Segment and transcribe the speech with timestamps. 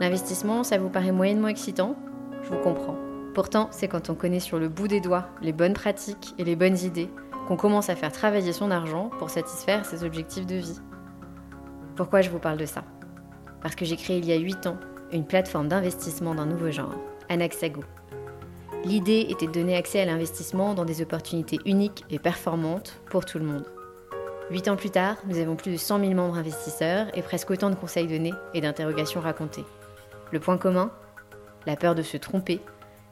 [0.00, 1.96] L'investissement, ça vous paraît moyennement excitant?
[2.42, 2.96] Je vous comprends.
[3.34, 6.56] Pourtant, c'est quand on connaît sur le bout des doigts les bonnes pratiques et les
[6.56, 7.08] bonnes idées
[7.46, 10.80] qu'on commence à faire travailler son argent pour satisfaire ses objectifs de vie.
[11.96, 12.84] Pourquoi je vous parle de ça?
[13.60, 14.76] Parce que j'ai créé il y a 8 ans
[15.12, 16.94] une plateforme d'investissement d'un nouveau genre,
[17.28, 17.82] Anaxago.
[18.84, 23.38] L'idée était de donner accès à l'investissement dans des opportunités uniques et performantes pour tout
[23.38, 23.66] le monde.
[24.50, 27.70] Huit ans plus tard, nous avons plus de 100 000 membres investisseurs et presque autant
[27.70, 29.64] de conseils donnés et d'interrogations racontées.
[30.32, 30.90] Le point commun
[31.66, 32.62] La peur de se tromper,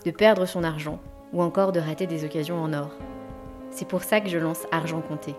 [0.07, 1.01] de perdre son argent
[1.35, 2.91] ou encore de rater des occasions en or.
[3.71, 5.35] C'est pour ça que je lance Argent Compté,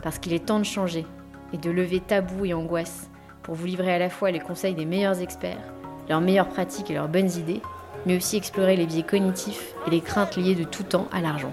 [0.00, 1.04] parce qu'il est temps de changer
[1.52, 3.10] et de lever tabous et angoisses
[3.42, 5.72] pour vous livrer à la fois les conseils des meilleurs experts,
[6.08, 7.62] leurs meilleures pratiques et leurs bonnes idées,
[8.06, 11.52] mais aussi explorer les biais cognitifs et les craintes liées de tout temps à l'argent.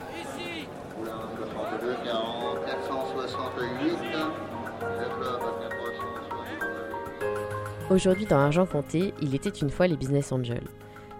[7.91, 10.69] Aujourd'hui dans Argent Compté, il était une fois les business angels,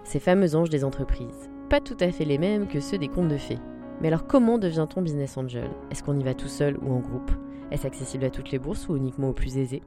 [0.04, 1.50] ces fameux anges des entreprises.
[1.68, 3.58] Pas tout à fait les mêmes que ceux des contes de fées.
[4.00, 5.68] Mais alors comment devient-on business angel?
[5.90, 7.30] Est-ce qu'on y va tout seul ou en groupe?
[7.70, 9.82] Est-ce accessible à toutes les bourses ou uniquement aux plus aisés?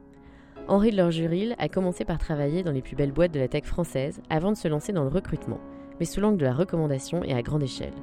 [0.68, 3.64] Henri de Lorgeril a commencé par travailler dans les plus belles boîtes de la tech
[3.64, 5.58] française avant de se lancer dans le recrutement,
[5.98, 7.94] mais sous l'angle de la recommandation et à grande échelle.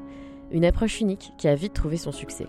[0.52, 2.48] Une approche unique qui a vite trouvé son succès.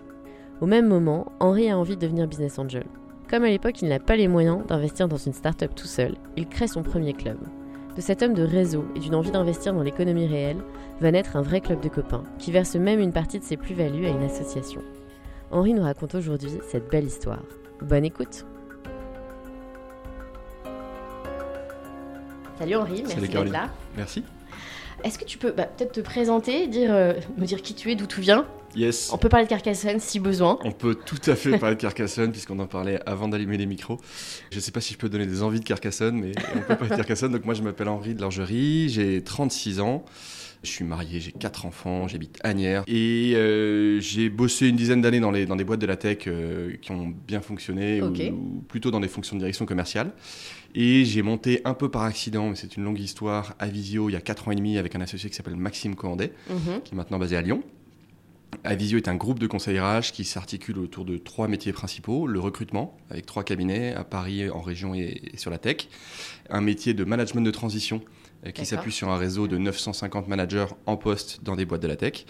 [0.59, 2.87] Au même moment, Henri a envie de devenir business angel.
[3.29, 6.47] Comme à l'époque, il n'a pas les moyens d'investir dans une start-up tout seul, il
[6.47, 7.37] crée son premier club.
[7.95, 10.61] De cet homme de réseau et d'une envie d'investir dans l'économie réelle
[10.99, 14.05] va naître un vrai club de copains, qui verse même une partie de ses plus-values
[14.05, 14.81] à une association.
[15.49, 17.41] Henri nous raconte aujourd'hui cette belle histoire.
[17.81, 18.45] Bonne écoute
[22.59, 23.53] Salut Henri, merci d'être Caroline.
[23.53, 23.69] là.
[23.97, 24.23] Merci.
[25.03, 27.95] Est-ce que tu peux bah, peut-être te présenter, dire, euh, me dire qui tu es,
[27.95, 28.45] d'où tu viens?
[28.75, 29.09] Yes.
[29.13, 30.59] On peut parler de Carcassonne si besoin.
[30.63, 33.99] On peut tout à fait parler de Carcassonne puisqu'on en parlait avant d'allumer les micros.
[34.51, 36.75] Je ne sais pas si je peux donner des envies de Carcassonne, mais on peut
[36.75, 37.31] parler de Carcassonne.
[37.31, 40.03] Donc moi je m'appelle Henri de Largerie, j'ai 36 ans.
[40.63, 45.19] Je suis marié, j'ai quatre enfants, j'habite Agnières et euh, j'ai bossé une dizaine d'années
[45.19, 48.63] dans, les, dans des boîtes de la tech euh, qui ont bien fonctionné ou, ou
[48.67, 50.11] plutôt dans des fonctions de direction commerciale.
[50.73, 54.13] Et j'ai monté un peu par accident, mais c'est une longue histoire, à Visio il
[54.13, 56.33] y a 4 ans et demi avec un associé qui s'appelle Maxime Cohandet.
[56.49, 56.81] Mhm.
[56.83, 57.61] qui est maintenant basé à Lyon.
[58.63, 62.25] Avisio est un groupe de conseil RH qui s'articule autour de trois métiers principaux.
[62.27, 65.87] Le recrutement, avec trois cabinets à Paris, en région et, sur la tech.
[66.49, 68.01] Un métier de management de transition
[68.45, 71.87] euh, qui s'appuie sur un réseau de 950 managers en poste dans des boîtes de
[71.87, 72.25] la tech.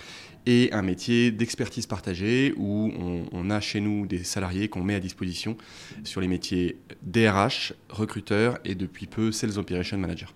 [0.46, 4.96] Et un métier d'expertise partagée où on, on a chez nous des salariés qu'on met
[4.96, 5.58] à disposition
[6.04, 10.34] sur les métiers DRH, recruteur et depuis peu Sales Operation Manager.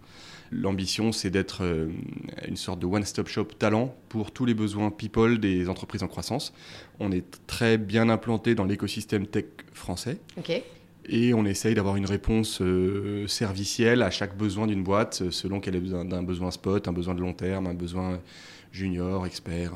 [0.52, 1.90] L'ambition, c'est d'être euh,
[2.48, 6.54] une sorte de one-stop shop talent pour tous les besoins people des entreprises en croissance.
[7.00, 10.18] On est très bien implanté dans l'écosystème tech français
[11.08, 15.60] et on essaye d'avoir une réponse euh, servicielle à chaque besoin d'une boîte euh, selon
[15.60, 18.20] qu'elle a besoin d'un besoin spot, un besoin de long terme, un besoin
[18.72, 19.74] junior, expert.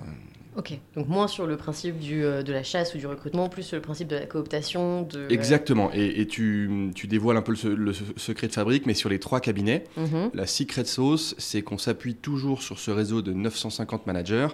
[0.56, 0.78] Ok.
[0.96, 3.75] Donc moins sur le principe du, euh, de la chasse ou du recrutement, plus sur
[3.75, 5.02] le principe de la cooptation.
[5.03, 5.90] De, Exactement.
[5.94, 8.94] Et, et tu, tu dévoiles un peu le, se- le se- secret de fabrique, mais
[8.94, 10.31] sur les trois cabinets, Mhm.
[10.34, 14.47] La secret sauce, c'est qu'on s'appuie toujours sur ce réseau de 950 managers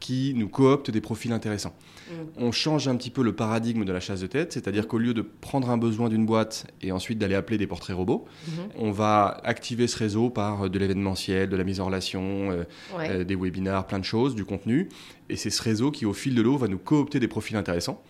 [0.00, 1.74] qui nous cooptent des profils intéressants.
[2.10, 2.12] Mm.
[2.36, 5.12] On change un petit peu le paradigme de la chasse de tête, c'est-à-dire qu'au lieu
[5.14, 8.52] de prendre un besoin d'une boîte et ensuite d'aller appeler des portraits robots, Mhm.
[8.78, 12.64] on va activer ce réseau par euh, de l'événementiel, de la mise en relation, euh,
[12.96, 13.10] Ouais.
[13.10, 14.88] euh, des webinars, plein de choses, du contenu.
[15.28, 18.02] Et c'est ce réseau qui, au fil de l'eau, va nous coopter des profils intéressants.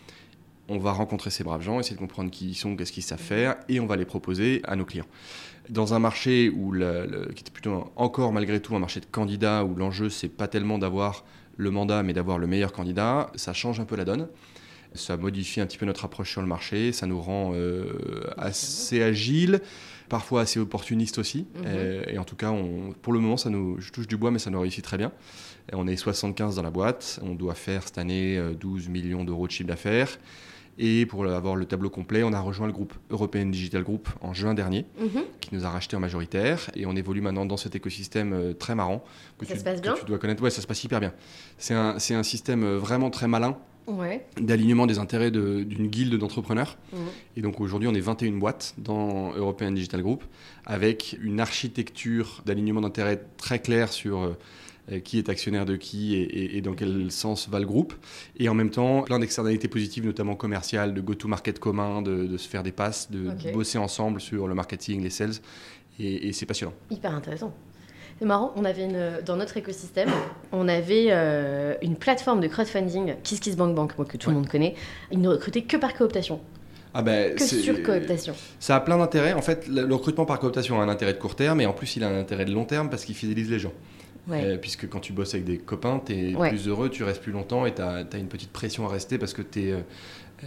[0.69, 3.19] On va rencontrer ces braves gens, essayer de comprendre qui ils sont, qu'est-ce qu'ils savent
[3.19, 5.06] faire, et on va les proposer à nos clients.
[5.71, 9.65] Dans un marché où le- qui était plutôt encore malgré tout un marché de candidats,
[9.65, 11.24] où l'enjeu c'est pas tellement d'avoir
[11.59, 14.28] le mandat, mais d'avoir le meilleur candidat, ça change un peu la donne.
[14.95, 19.03] Ça modifie un petit peu notre approche sur le marché, ça nous rend euh, assez
[19.03, 19.60] agile,
[20.09, 21.47] parfois assez opportuniste aussi.
[21.57, 21.63] Mhm.
[21.66, 24.31] Euh, et en tout cas, on- pour le moment, ça nous, je touche du bois,
[24.31, 25.13] mais ça nous réussit très bien.
[25.75, 29.47] On est 75 dans la boîte, on doit faire cette année euh, 12 millions d'euros
[29.47, 30.19] de chiffre d'affaires.
[30.78, 34.33] Et pour avoir le tableau complet, on a rejoint le groupe European Digital Group en
[34.33, 35.22] juin dernier, Mhm.
[35.41, 36.71] qui nous a racheté en majoritaire.
[36.77, 39.04] Et on évolue maintenant dans cet écosystème euh, très marrant.
[39.39, 40.42] Que Ça tu, se passe que bien tu dois connaître.
[40.42, 41.13] Ouais, ça se passe hyper bien.
[41.59, 43.57] C'est un, système euh, vraiment très malin
[43.89, 44.27] Ouais.
[44.39, 46.77] d'alignement des intérêts de- d'une guilde d'entrepreneurs.
[46.92, 46.98] Mhm.
[47.36, 50.22] Et donc aujourd'hui, on est 21 boîtes dans European Digital Group
[50.66, 54.36] avec une architecture d'alignement d'intérêts très claire sur euh,
[55.04, 57.94] qui est actionnaire de qui et, et- et dans quel sens va le groupe.
[58.38, 62.48] Et en même temps, plein d'externalités positives, notamment commerciales, de go-to-market commun, de, de se
[62.48, 65.34] faire des passes, de bosser ensemble sur le marketing, les sales.
[66.00, 66.74] Et, et c'est passionnant.
[66.90, 67.52] Hyper intéressant.
[68.18, 70.08] C'est marrant, on avait une, dans notre écosystème,
[70.50, 74.74] on avait euh, une plateforme de crowdfunding, KissKissBankBank, moi, que tout le monde connaît.
[75.12, 76.40] Ils ne recrutaient que par cooptation,
[76.94, 78.34] Ah ben, que sur cooptation.
[78.58, 79.34] Ça a plein d'intérêts.
[79.34, 81.94] En fait, le recrutement par cooptation a un intérêt de court terme et en plus,
[81.94, 83.72] il a un intérêt de long terme parce qu'il fidélise les gens.
[84.28, 84.42] Ouais.
[84.45, 86.51] Euh, puisque quand tu bosses avec des copains, tu es Ouais.
[86.51, 89.33] plus heureux, tu restes plus longtemps et tu as, une petite pression à rester parce
[89.33, 89.80] que euh,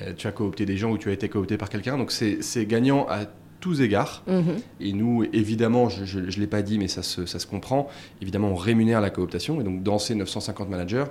[0.02, 1.98] euh, tu as coopté des gens ou tu as été coopté par quelqu'un.
[1.98, 3.22] Donc c'est gagnant à
[3.60, 4.24] tous égards.
[4.28, 4.56] Mhm.
[4.80, 7.88] Et nous, évidemment, je ne l'ai pas dit, mais ça se, ça se comprend,
[8.22, 9.62] évidemment, on rémunère la cooptation.
[9.62, 11.06] Et donc dans ces 950 managers,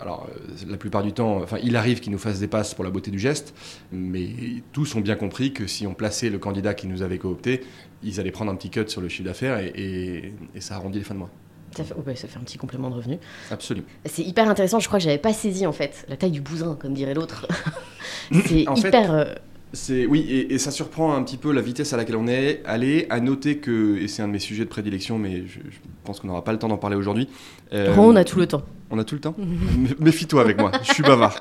[0.00, 2.82] alors euh, la plupart du temps, enfin, il arrive qu'ils nous fassent des passes pour
[2.84, 3.54] la beauté du geste,
[3.92, 4.26] mais
[4.72, 7.60] tous ont bien compris que si on plaçait le candidat qui nous avait coopté,
[8.02, 10.98] ils allaient prendre un petit cut sur le chiffre d'affaires et, et- et ça arrondit
[10.98, 11.30] les fins de mois.
[11.76, 13.18] Ça, fait, oh, bah, ça fait un petit complément de revenu.
[13.50, 13.86] Absolument.
[14.06, 16.76] C'est hyper intéressant, je crois que j'avais pas saisi en fait la taille du bousin,
[16.80, 17.46] comme dirait l'autre.
[18.32, 19.12] C'est fait, hyper.
[19.12, 19.24] euh,
[19.72, 22.62] C'est oui, et, et ça surprend un petit peu la vitesse à laquelle on est
[22.64, 23.06] allé.
[23.10, 26.20] À noter que, et c'est un de mes sujets de prédilection, mais je, je pense
[26.20, 27.28] qu'on n'aura pas le temps d'en parler aujourd'hui.
[27.72, 28.62] euh, on a tout le temps.
[28.90, 31.38] on a tout le temps Mé- Méfie-toi avec moi, je suis bavard.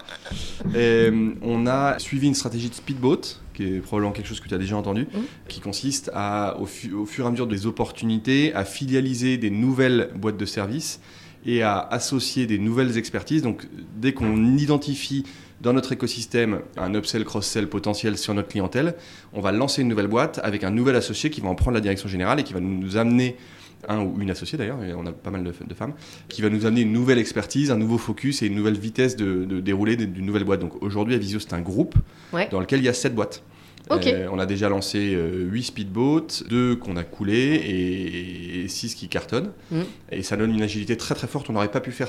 [0.75, 4.53] Euh, on a suivi une stratégie de speedboat, qui est probablement quelque chose que tu
[4.55, 5.21] as déjà entendu, Mhm.
[5.47, 9.49] qui consiste à, au, fu- au fur et à mesure des opportunités, à filialiser des
[9.49, 10.99] nouvelles boîtes de services
[11.45, 13.41] et à associer des nouvelles expertises.
[13.41, 13.67] Donc,
[13.97, 15.23] dès qu'on identifie
[15.61, 18.95] dans notre écosystème un upsell, cross-sell potentiel sur notre clientèle,
[19.33, 21.81] on va lancer une nouvelle boîte avec un nouvel associé qui va en prendre la
[21.81, 23.37] direction générale et qui va nous amener
[23.87, 25.93] un ou une associée d'ailleurs, on a pas mal de, de femmes,
[26.29, 29.45] qui va nous amener une nouvelle expertise, un nouveau focus et une nouvelle vitesse de,
[29.45, 30.59] de dérouler d'une nouvelle boîte.
[30.59, 31.95] Donc aujourd'hui, Avisio, c'est un groupe
[32.31, 32.47] Ouais.
[32.51, 33.43] dans lequel il y a sept boîtes.
[33.91, 39.51] Euh, on a déjà lancé 8 speedboats, 2 qu'on a coulés et 6 qui cartonnent.
[39.71, 39.81] Mm.
[40.11, 41.49] Et ça donne une agilité très très forte.
[41.49, 42.07] On n'aurait pas pu faire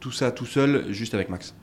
[0.00, 1.54] tout ça tout seul juste avec Max.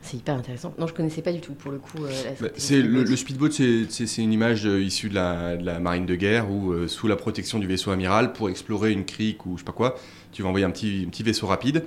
[0.00, 0.74] C'est hyper intéressant.
[0.78, 2.04] Non, je connaissais pas du tout pour le coup.
[2.04, 2.08] euh,
[2.40, 3.10] Bah, c'est le, speedboat.
[3.10, 3.50] le speedboat,
[3.90, 7.08] c'est- une image euh, issue de la, de la marine de guerre où, euh, sous
[7.08, 9.96] la protection du vaisseau amiral, pour explorer une crique ou je sais pas quoi,
[10.30, 11.84] tu vas envoyer un petit, un petit vaisseau rapide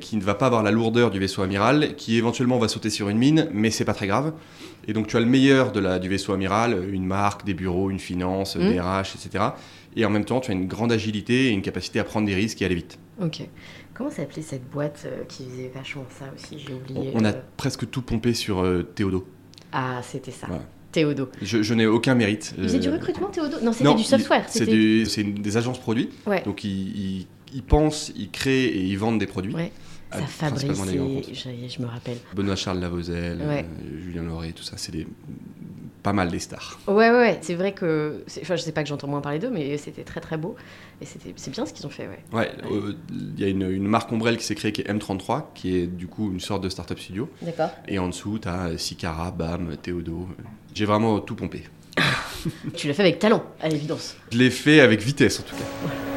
[0.00, 3.08] qui ne va pas avoir la lourdeur du vaisseau amiral, qui éventuellement va sauter sur
[3.08, 4.32] une mine, mais c'est pas très grave.
[4.88, 7.88] Et donc tu as le meilleur de la, du vaisseau amiral, une marque, des bureaux,
[7.90, 8.68] une finance, Mm.
[8.68, 9.44] des RH, etc.
[9.96, 12.34] Et en même temps, tu as une grande agilité et une capacité à prendre des
[12.34, 12.98] risques et aller vite.
[13.22, 13.42] Ok.
[14.02, 17.12] Comment s'appelait cette boîte euh, qui faisait vachement ça aussi J'ai oublié.
[17.14, 17.40] On a euh.
[17.56, 19.28] presque tout pompé sur euh, Théodo.
[19.70, 20.48] Ah, c'était ça.
[20.48, 20.64] Voilà.
[20.90, 21.28] Théodo.
[21.40, 22.52] Je, je n'ai aucun mérite.
[22.58, 23.58] Ils faisaient du Euh, recrutement, Théodo?
[23.62, 24.44] Non, c'était du software.
[24.48, 25.04] C'est du-
[25.34, 26.10] des agences produits.
[26.26, 26.42] Ouais.
[26.42, 26.70] Donc ils,
[27.20, 29.54] ils- ils pensent, ils créent et ils vendent des produits.
[29.54, 29.70] Ouais.
[30.10, 32.16] à Ça et- je, je me rappelle.
[32.34, 33.64] Benoît Charles Lavozel, Ouais.
[33.64, 35.06] euh, Julien Lauré, tout ça, c'est des
[36.02, 36.78] pas mal des stars.
[36.86, 37.38] Ouais, ouais, ouais.
[37.42, 38.24] C'est vrai que.
[38.40, 40.56] Enfin, je sais pas que j'entends moins parler d'eux, mais c'était très très beau.
[41.00, 42.22] Et c'est bien ce qu'ils ont fait, ouais.
[42.32, 45.44] Ouais, euh, il y a une, une marque ombrelle qui s'est créée qui est M33,
[45.54, 47.28] qui est du coup une sorte de startup studio.
[47.42, 47.70] D'accord.
[47.88, 50.28] Et en dessous, tu as Sicara, BAM, Théodo.
[50.74, 51.64] J'ai vraiment tout pompé.
[52.74, 54.16] Tu l'as fait avec talent, à l'évidence.
[54.32, 56.11] Je l'ai fait avec vitesse en tout cas.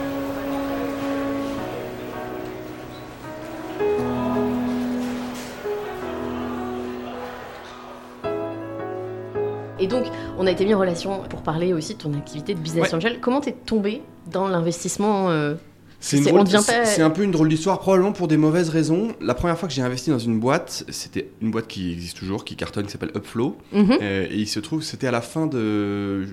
[9.86, 10.06] Et donc,
[10.40, 12.96] on a été mis en relation pour parler aussi de ton activité de business Ouais.
[12.96, 13.20] angel.
[13.22, 14.02] Comment t'es tombé
[14.32, 15.54] dans l'investissement euh,
[16.00, 19.10] C'est pas- un peu une drôle d'histoire, probablement pour des mauvaises raisons.
[19.22, 22.46] La première fois que j'ai investi dans une boîte, c'était une boîte qui existe toujours,
[22.46, 23.58] qui cartonne, qui s'appelle Upflow.
[23.74, 23.98] mhm.
[24.02, 26.26] Euh, et il se trouve, c'était à la fin de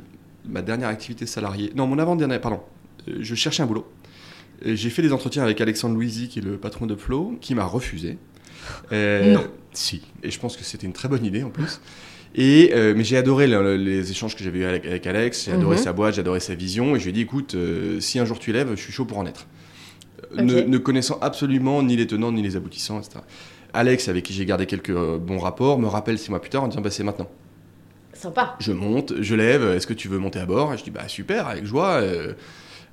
[0.48, 1.72] ma dernière activité salariée.
[1.76, 2.60] Non, mon avant-dernière, pardon.
[3.06, 3.86] Euh, je cherchais un boulot.
[4.64, 7.64] J'ai fait des entretiens avec Alexandre Louisy, qui est le patron de Flow, qui m'a
[7.66, 8.16] refusé.
[8.92, 9.44] Euh, Non.
[9.72, 10.02] Si.
[10.22, 11.80] Et je pense que c'était une très bonne idée en plus.
[12.34, 15.44] Et, euh, mais j'ai adoré le- le- les échanges que j'avais eu avec, avec Alex,
[15.46, 15.82] j'ai adoré Mhm.
[15.82, 18.24] sa boîte, j'ai adoré sa vision, et je lui ai dit, écoute, euh, si un
[18.24, 19.46] jour tu lèves, je suis chaud pour en être.
[20.38, 23.18] Euh, Ne, connaissant absolument ni les tenants ni les aboutissants, etc.
[23.74, 26.68] Alex, avec qui j'ai gardé quelques bons rapports, me rappelle six mois plus tard en
[26.68, 27.28] disant, bah, c'est maintenant.
[28.14, 28.56] Sympa.
[28.60, 30.72] Je monte, je lève, est-ce que tu veux monter à bord?
[30.72, 31.94] Et Je dis, bah super, avec joie.
[32.00, 32.32] euh.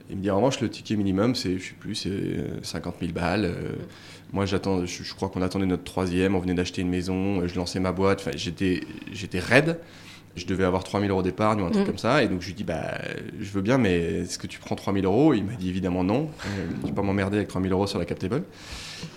[0.09, 2.95] Il me dit, en revanche, le ticket minimum, c'est, je sais plus, c'est euh, 50
[2.99, 3.45] 000 balles.
[3.45, 3.75] euh.
[4.33, 7.47] Moi, j'attends, je, je crois qu'on attendait notre troisième, on venait d'acheter une maison, euh,
[7.47, 8.81] je lançais ma boîte, enfin, j'étais,
[9.11, 9.79] j'étais raide.
[10.35, 11.87] Je devais avoir 3000 euros d'épargne ou un truc Mm.
[11.87, 12.23] comme ça.
[12.23, 12.99] Et donc je lui dis, bah,
[13.39, 15.33] je veux bien, mais est-ce que tu prends 3000 euros?
[15.33, 16.29] Il m'a dit évidemment non.
[16.45, 18.43] Je ne vais pas m'emmerder avec 3000 euros sur la cap table.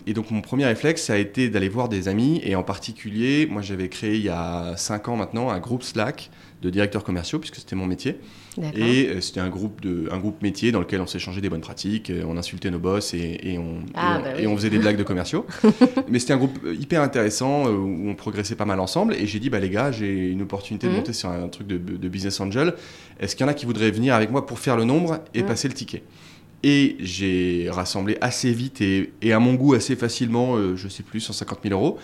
[0.06, 2.40] Et donc mon premier réflexe, ça a été d'aller voir des amis.
[2.44, 6.30] Et en particulier, moi j'avais créé il y a 5 ans maintenant un groupe Slack
[6.62, 8.18] de directeurs commerciaux, puisque c'était mon métier.
[8.74, 11.60] Et euh, c'était un groupe, de, un groupe métier dans lequel on s'échangeait des bonnes
[11.62, 14.52] pratiques, euh, on insultait nos boss et, et on, Ah, et, on, bah et oui.
[14.52, 15.46] on faisait des blagues de commerciaux.
[16.08, 19.14] Mais c'était un groupe euh, hyper intéressant où on progressait pas mal ensemble.
[19.14, 20.98] Et j'ai dit, bah, les gars, j'ai une opportunité de Mhm.
[20.98, 22.74] monter sur un truc de, de business angel.
[23.20, 25.40] Est-ce qu'il y en a qui voudraient venir avec moi pour faire le nombre et
[25.42, 25.46] Mhm.
[25.48, 26.02] passer le ticket?
[26.64, 31.02] Et j'ai rassemblé assez vite et, et à mon goût assez facilement, euh, je sais
[31.02, 31.98] plus, 150 000 euros.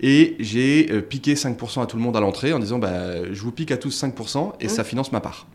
[0.00, 3.40] Et j'ai euh, piqué 5% à tout le monde à l'entrée en disant bah, je
[3.42, 4.70] vous pique à tous 5% et Mhm.
[4.70, 5.46] ça finance ma part.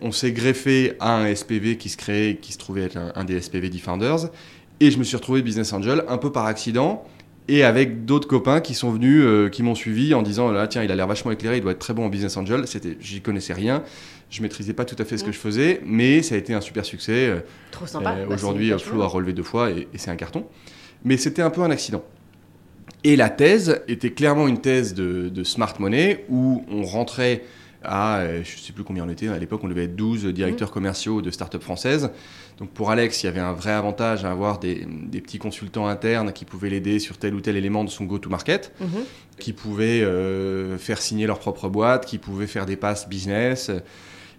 [0.00, 3.24] On s'est greffé à un SPV qui se créait, qui se trouvait être un, un
[3.24, 4.30] des SPV Defenders.
[4.80, 7.04] Et je me suis retrouvé Business Angel un peu par accident
[7.48, 10.82] et avec d'autres copains qui sont venus, euh, qui m'ont suivi en disant là, tiens,
[10.84, 12.66] il a l'air vachement éclairé, il doit être très bon en Business Angel.
[12.68, 13.82] C'était, j'y connaissais rien,
[14.30, 16.60] je maîtrisais pas tout à fait ce que je faisais, mais ça a été un
[16.60, 17.26] super succès.
[17.28, 17.40] Euh,
[17.70, 18.10] Trop sympa.
[18.18, 20.44] euh, Bah, Aujourd'hui, Flo a relevé deux fois et, et c'est un carton.
[21.04, 22.04] Mais c'était un peu un accident.
[23.04, 27.42] Et la thèse était clairement une thèse de, de smart money où on rentrait
[27.84, 30.26] à, euh, je ne sais plus combien on était, à l'époque on devait être 12
[30.26, 32.10] directeurs commerciaux de start-up françaises.
[32.58, 35.86] Donc pour Alex, il y avait un vrai avantage à avoir des, des petits consultants
[35.86, 38.88] internes qui pouvaient l'aider sur tel ou tel élément de son go-to-market, Mhm.
[39.38, 43.70] qui pouvaient euh, faire signer leur propre boîte, qui pouvaient faire des passes business.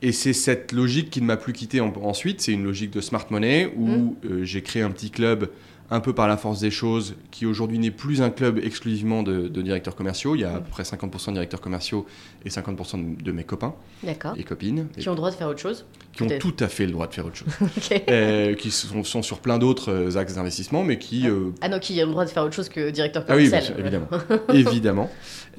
[0.02, 2.42] Et c'est cette logique qui ne m'a plus quitté en- ensuite.
[2.42, 5.50] C'est une logique de smart money où euh, j'ai créé un petit club
[5.92, 9.48] un peu par la force des choses, qui aujourd'hui n'est plus un club exclusivement de,
[9.48, 10.36] de directeurs commerciaux.
[10.36, 12.06] Il y a à peu près 50% de directeurs commerciaux
[12.46, 13.74] et 50% de, de mes copains
[14.38, 16.68] et copines, et Qui ont le droit de faire autre chose qui ont tout à
[16.68, 17.48] fait le droit de faire autre chose.
[18.10, 21.28] Euh, qui sont, sont sur plein d'autres euh, axes d'investissement, mais qui...
[21.28, 23.46] euh, Ah non, qui a le droit de faire autre chose que directeur ah oui,
[23.46, 23.76] commercial.
[23.82, 24.44] bien sûr, évidemment.
[24.54, 25.10] évidemment.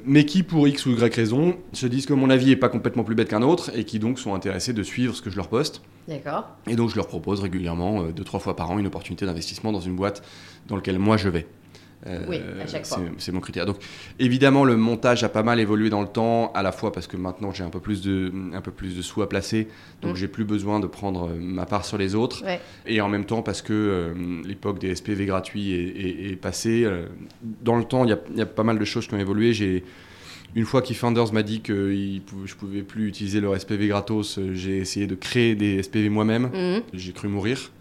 [0.05, 3.03] Mais qui, pour X ou Y raison, se disent que mon avis est pas complètement
[3.03, 5.47] plus bête qu'un autre et qui donc sont intéressés de suivre ce que je leur
[5.47, 5.81] poste.
[6.07, 6.45] D'accord.
[6.67, 9.71] Et donc je leur propose régulièrement, euh, deux, trois fois par an, une opportunité d'investissement
[9.71, 10.23] dans une boîte
[10.67, 11.47] dans laquelle moi je vais.
[12.07, 13.03] Euh, Oui, à chaque c'est- fois.
[13.19, 13.65] C'est mon critère.
[13.65, 13.77] Donc
[14.19, 17.15] évidemment, le montage a pas mal évolué dans le temps, à la fois parce que
[17.17, 19.67] maintenant j'ai un peu plus de, un peu plus de sous à placer,
[20.01, 20.15] donc Mm.
[20.17, 22.43] j'ai plus besoin de prendre euh, ma part sur les autres.
[22.43, 22.59] Ouais.
[22.87, 24.13] Et en même temps, parce que euh,
[24.45, 26.87] l'époque des SPV gratuits est, est- est passée,
[27.63, 29.19] dans le temps, il y a, il y a pas mal de choses qui ont
[29.19, 29.53] évolué.
[29.53, 29.83] J'ai,
[30.55, 31.93] une fois qu'eFounders m'a dit que
[32.45, 36.49] je pouvais plus utiliser leur SPV gratos, j'ai essayé de créer des SPV moi-même.
[36.53, 36.81] Mhm.
[36.93, 37.71] J'ai cru mourir.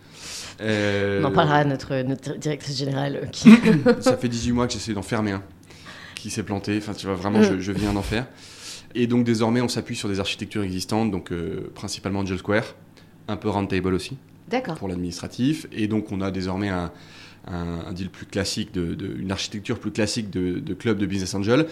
[0.61, 3.51] Euh, On en parlera à notre, notre directrice générale euh, qui.
[4.01, 5.43] ça fait 18 mois que j'essaie d'en fermer un
[6.15, 6.77] qui s'est planté.
[6.79, 8.27] Enfin, tu vois, vraiment, je, je viens d'en faire.
[8.95, 12.75] Et donc, désormais, on s'appuie sur des architectures existantes, donc euh, principalement Angel Square,
[13.29, 14.17] un peu Roundtable aussi
[14.49, 14.75] D'accord.
[14.75, 15.67] pour l'administratif.
[15.73, 16.91] Et donc, on a désormais un,
[17.51, 21.07] un- un deal plus classique, de, de- une architecture plus classique de, de club de
[21.07, 21.67] Business Angel.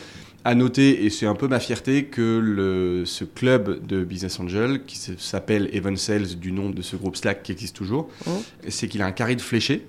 [0.44, 4.84] À noter, et c'est un peu ma fierté, que le, ce club de Business Angel,
[4.86, 8.32] qui s'appelle Even Sales, du nom de ce groupe Slack qui existe toujours, Mhm.
[8.68, 9.84] c'est qu'il a un carré de fléché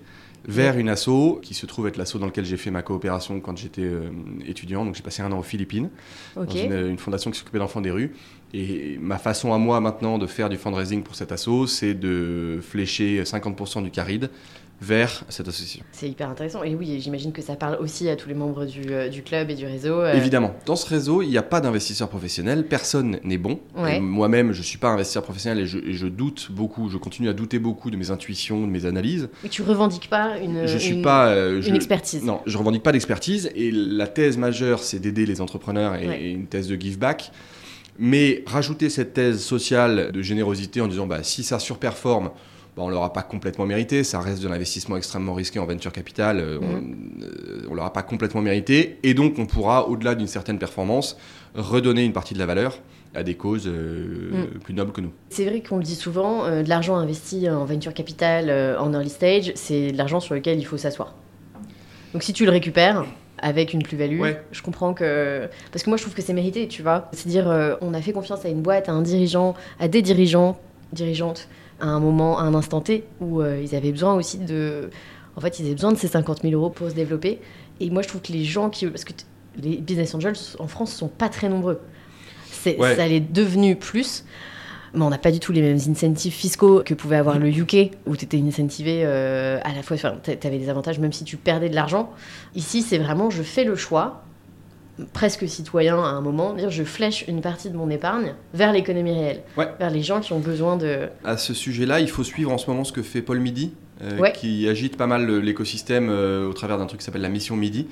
[0.47, 3.57] vers une asso qui se trouve être l'asso dans lequel j'ai fait ma coopération quand
[3.57, 4.09] j'étais euh,
[4.47, 4.85] étudiant.
[4.85, 5.89] Donc j'ai passé un an aux Philippines
[6.35, 8.13] dans une, une fondation qui s'occupait d'enfants des rues.
[8.53, 12.59] Et ma façon à moi maintenant de faire du fundraising pour cet asso, c'est de
[12.61, 14.29] flécher 50% du caride
[14.81, 15.83] vers cette association.
[15.91, 16.63] C'est hyper intéressant.
[16.63, 19.49] Et oui, j'imagine que ça parle aussi à tous les membres du, euh, du club
[19.49, 19.99] et du réseau.
[19.99, 23.59] euh, Évidemment, dans ce réseau, il n'y a pas d'investisseurs professionnels, personne n'est bon.
[23.75, 23.97] Ouais.
[23.97, 26.97] Et Moi-même, je ne suis pas investisseur professionnel et je, et je doute beaucoup, je
[26.97, 29.27] continue à douter beaucoup de mes intuitions, de mes analyses.
[29.43, 31.27] Mais tu revendiques pas une, je suis une, pas...
[31.27, 32.23] euh, je- une expertise.
[32.23, 36.21] Non, je revendique pas d'expertise et la thèse majeure, c'est d'aider les entrepreneurs et, Ouais.
[36.23, 37.31] et une thèse de give back.
[37.97, 42.31] Mais rajouter cette thèse sociale de générosité en disant bah, si ça surperforme,
[42.79, 45.91] bah, on ne l'aura pas complètement mérité, ça reste de l'investissement extrêmement risqué en venture
[45.91, 50.57] capital, euh, on ne l'aura pas complètement mérité, et donc on pourra, au-delà d'une certaine
[50.59, 51.17] performance,
[51.55, 52.79] redonner une partie de la valeur
[53.15, 54.59] à des causes euh, Mm.
[54.59, 55.11] plus nobles que nous.
[55.29, 58.93] C'est vrai qu'on le dit souvent, euh, de l'argent investi en venture capital, euh, en
[58.93, 61.15] early stage, c'est de l'argent sur lequel il faut s'asseoir.
[62.13, 63.05] Donc si tu le récupères
[63.39, 64.41] avec une plus-value, Ouais.
[64.51, 65.47] je comprends que...
[65.71, 67.09] Parce que moi je trouve que c'est mérité, tu vois.
[67.13, 70.59] C'est-à-dire, euh, on a fait confiance à une boîte, à un dirigeant, à des dirigeants,
[70.93, 71.47] dirigeantes,
[71.79, 74.89] à un moment, à un instant T, où euh, ils avaient besoin aussi de...
[75.35, 77.39] En fait, ils avaient besoin de ces 50 000 euros pour se développer.
[77.79, 78.85] Et moi je trouve que les gens qui...
[78.87, 79.13] Parce que
[79.57, 81.79] les business angels en France sont pas très nombreux.
[82.51, 82.95] C'est, Ouais.
[82.95, 84.25] Ça l'est devenu plus.
[84.93, 87.91] Mais on n'a pas du tout les mêmes incentives fiscaux que pouvait avoir le UK,
[88.07, 91.23] où tu étais incentivé euh, à la fois, enfin, tu avais des avantages même si
[91.23, 92.11] tu perdais de l'argent.
[92.55, 94.23] Ici, c'est vraiment, je fais le choix,
[95.13, 99.13] presque citoyen à un moment, dire je flèche une partie de mon épargne vers l'économie
[99.13, 99.67] réelle, Ouais.
[99.79, 101.09] vers les gens qui ont besoin de...
[101.23, 104.17] À ce sujet-là, il faut suivre en ce moment ce que fait Paul Midi, euh,
[104.17, 104.31] Ouais.
[104.33, 107.55] qui agite pas mal le- l'écosystème euh, au travers d'un truc qui s'appelle la mission
[107.55, 107.87] Midi.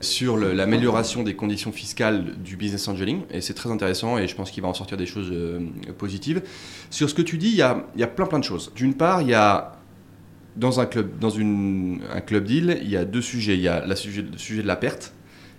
[0.00, 4.52] sur l'amélioration des conditions fiscales du business angeling, et c'est très intéressant, et je pense
[4.52, 5.58] qu'il va en sortir des choses euh,
[5.98, 6.40] positives.
[6.88, 8.70] Sur ce que tu dis, il y a, y a plein plein de choses.
[8.76, 9.72] D'une part, il y a
[10.54, 13.54] dans un club, dans une, un club deal, il y a deux sujets.
[13.54, 15.12] Il y a la sujet, le sujet de la perte,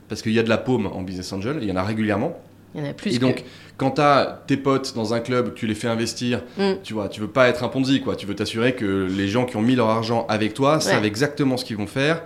[0.10, 2.38] parce qu'il y a de la paume en business angel, il y en a régulièrement.
[2.76, 3.16] Il y en a plus.
[3.16, 3.44] Et que- donc,
[3.78, 6.74] quand tu as tes potes dans un club, tu les fais investir, Mm.
[6.84, 8.16] tu vois, tu veux pas être un Ponzi, quoi.
[8.16, 11.58] Tu veux t'assurer que les gens qui ont mis leur argent avec toi savent exactement
[11.58, 12.22] ce qu'ils vont faire.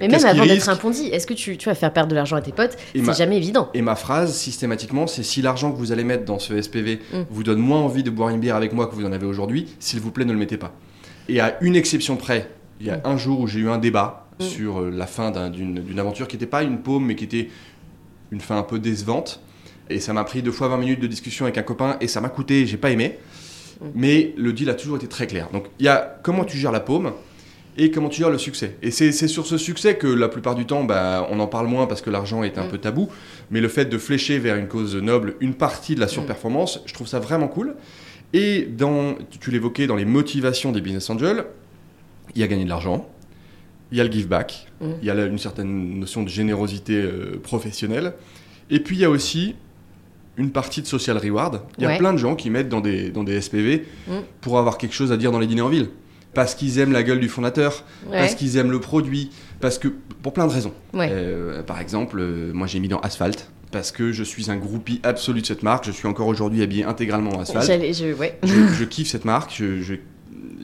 [0.00, 2.34] Mais même avant d'être un Ponzi, est-ce que tu, tu vas faire perdre de l'argent
[2.34, 2.76] à tes potes?
[2.92, 3.68] C'est ma- jamais évident.
[3.74, 7.16] Et ma phrase, systématiquement, c'est si l'argent que vous allez mettre dans ce SPV Mm.
[7.30, 9.68] vous donne moins envie de boire une bière avec moi que vous en avez aujourd'hui,
[9.78, 10.72] s'il vous plaît, ne le mettez pas.
[11.28, 12.48] Et à une exception près,
[12.80, 13.00] il y a Mm.
[13.04, 14.42] un jour où j'ai eu un débat Mm.
[14.44, 17.48] sur euh, la fin d'un- d'une aventure qui n'était pas une paume, mais qui était
[18.32, 19.40] une fin un peu décevante.
[19.90, 22.20] Et ça m'a pris deux fois 20 minutes de discussion avec un copain et ça
[22.20, 23.18] m'a coûté, j'ai pas aimé.
[23.80, 23.84] Mm.
[23.94, 25.48] Mais le deal a toujours été très clair.
[25.52, 27.12] Donc il y a comment tu gères la paume
[27.76, 28.76] et comment tu gères le succès.
[28.82, 31.86] Et c'est sur ce succès que la plupart du temps, bah, on en parle moins
[31.86, 32.70] parce que l'argent est un Mm.
[32.70, 33.08] peu tabou.
[33.50, 36.94] Mais le fait de flécher vers une cause noble une partie de la surperformance, je
[36.94, 37.74] trouve ça vraiment cool.
[38.32, 41.44] Et dans, tu- l'évoquais, dans les motivations des business angels,
[42.34, 43.08] il y a gagner de l'argent,
[43.92, 44.86] il y a le give back, Mm.
[45.02, 48.14] il y a une certaine notion de générosité euh, professionnelle.
[48.70, 49.54] Et puis il y a aussi
[50.36, 51.62] une partie de social reward.
[51.78, 51.98] Il y a Ouais.
[51.98, 54.12] plein de gens qui mettent dans des, dans des SPV Mm.
[54.40, 55.90] pour avoir quelque chose à dire dans les dîners en ville.
[56.32, 58.18] Parce qu'ils aiment la gueule du fondateur, Ouais.
[58.18, 59.86] parce qu'ils aiment le produit, parce que
[60.22, 60.72] pour plein de raisons.
[60.92, 61.08] Ouais.
[61.12, 64.98] Euh, par exemple, euh, moi j'ai mis dans Asphalt parce que je suis un groupie
[65.04, 65.84] absolu de cette marque.
[65.86, 67.64] Je suis encore aujourd'hui habillé intégralement en Asphalt.
[67.94, 68.36] Je, ouais.
[68.42, 69.94] je, je kiffe cette marque, je- je-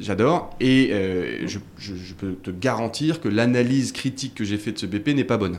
[0.01, 4.75] j'adore, et euh, je, je- je peux te garantir que l'analyse critique que j'ai faite
[4.75, 5.59] de ce BP n'est pas bonne.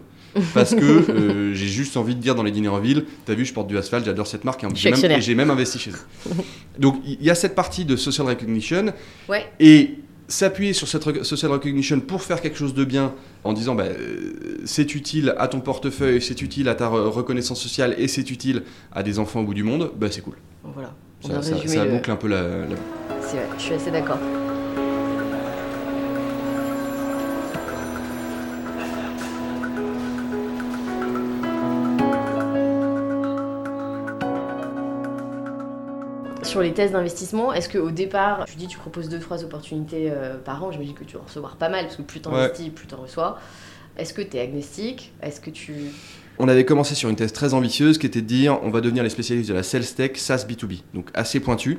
[0.54, 0.82] Parce que
[1.12, 3.68] euh, j'ai juste envie de dire dans les dîners en ville, t'as vu, je porte
[3.68, 4.68] du asphalte, j'adore cette marque, et,
[5.22, 6.32] j'ai même, investi chez eux.
[6.80, 8.94] Donc il y a cette partie de social recognition,
[9.28, 9.46] Ouais.
[9.60, 9.96] et
[10.30, 14.60] s'appuyer sur cette social recognition pour faire quelque chose de bien en disant bah, euh,
[14.64, 18.64] c'est utile à ton portefeuille, c'est utile à ta re- reconnaissance sociale et c'est utile
[18.94, 20.36] à des enfants au bout du monde, bah, c'est cool.
[20.64, 20.96] Voilà.
[21.24, 22.76] On Ça, a ça- résumé ça le- boucle un peu la- la
[23.22, 24.18] C'est vrai, je suis assez d'accord.
[36.44, 40.38] Sur les tests d'investissement, est-ce qu'au départ, tu dis tu proposes deux trois opportunités euh,
[40.38, 42.36] par an, j'imagine que tu vas en recevoir pas mal, parce que plus tu Ouais.
[42.36, 43.38] investis, plus tu en reçois.
[43.96, 45.14] Est-ce que tu es agnostique?
[45.22, 45.74] Est-ce que tu...
[46.44, 49.04] On avait commencé sur une thèse très ambitieuse qui était de dire on va devenir
[49.04, 51.78] les spécialistes de la sales tech SaaS B2B, donc assez pointu.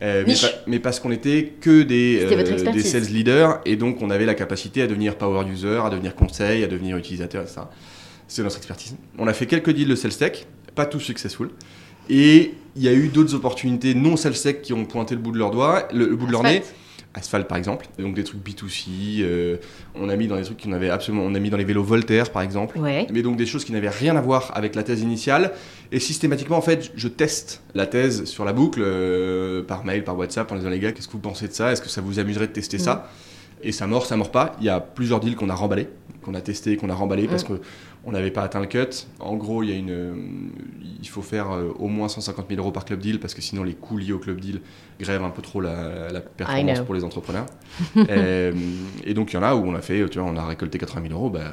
[0.00, 0.24] Euh,
[0.66, 2.90] mais, parce qu'on était que des, expertise.
[2.90, 6.64] sales leaders et donc on avait la capacité à devenir power user, à devenir conseil,
[6.64, 7.60] à devenir utilisateur, etc.
[8.28, 8.96] C'est notre expertise.
[9.18, 11.50] On a fait quelques deals de sales tech, pas tous successful.
[12.08, 15.32] Et il y a eu d'autres opportunités non sales tech qui ont pointé le bout
[15.32, 16.62] de leur doigt, le, le bout de leur nez.
[17.14, 19.56] Asphalt par exemple, donc des trucs B2C, euh,
[19.94, 21.82] on a mis dans des trucs qu'on avait absolument, on a mis dans les vélos
[21.82, 23.06] Voltaire par exemple, Ouais.
[23.12, 25.52] mais donc des choses qui n'avaient rien à voir avec la thèse initiale.
[25.92, 30.16] Et systématiquement, en fait, je teste la thèse sur la boucle, euh, par mail, par
[30.16, 31.70] WhatsApp, en disant les gars, qu'est-ce que vous pensez de ça?
[31.72, 33.10] Est-ce que ça vous amuserait de tester ça?
[33.62, 34.56] Et ça mord, ça mord pas.
[34.60, 35.88] Il y a plusieurs deals qu'on a remballés,
[36.22, 37.60] qu'on a testé, qu'on a remballé parce que
[38.04, 39.06] on n'avait pas atteint le cut.
[39.20, 40.50] En gros, il y a une,
[41.00, 43.62] il faut faire euh, au moins 150 000 euros par club deal parce que sinon
[43.62, 44.60] les coûts liés au club deal
[44.98, 47.46] grèvent un peu trop la, la performance pour les entrepreneurs.
[47.96, 48.52] Euh,
[49.04, 50.78] et donc il y en a où on a fait, tu vois, on a récolté
[50.78, 51.30] 80 000 euros.
[51.30, 51.52] Bah,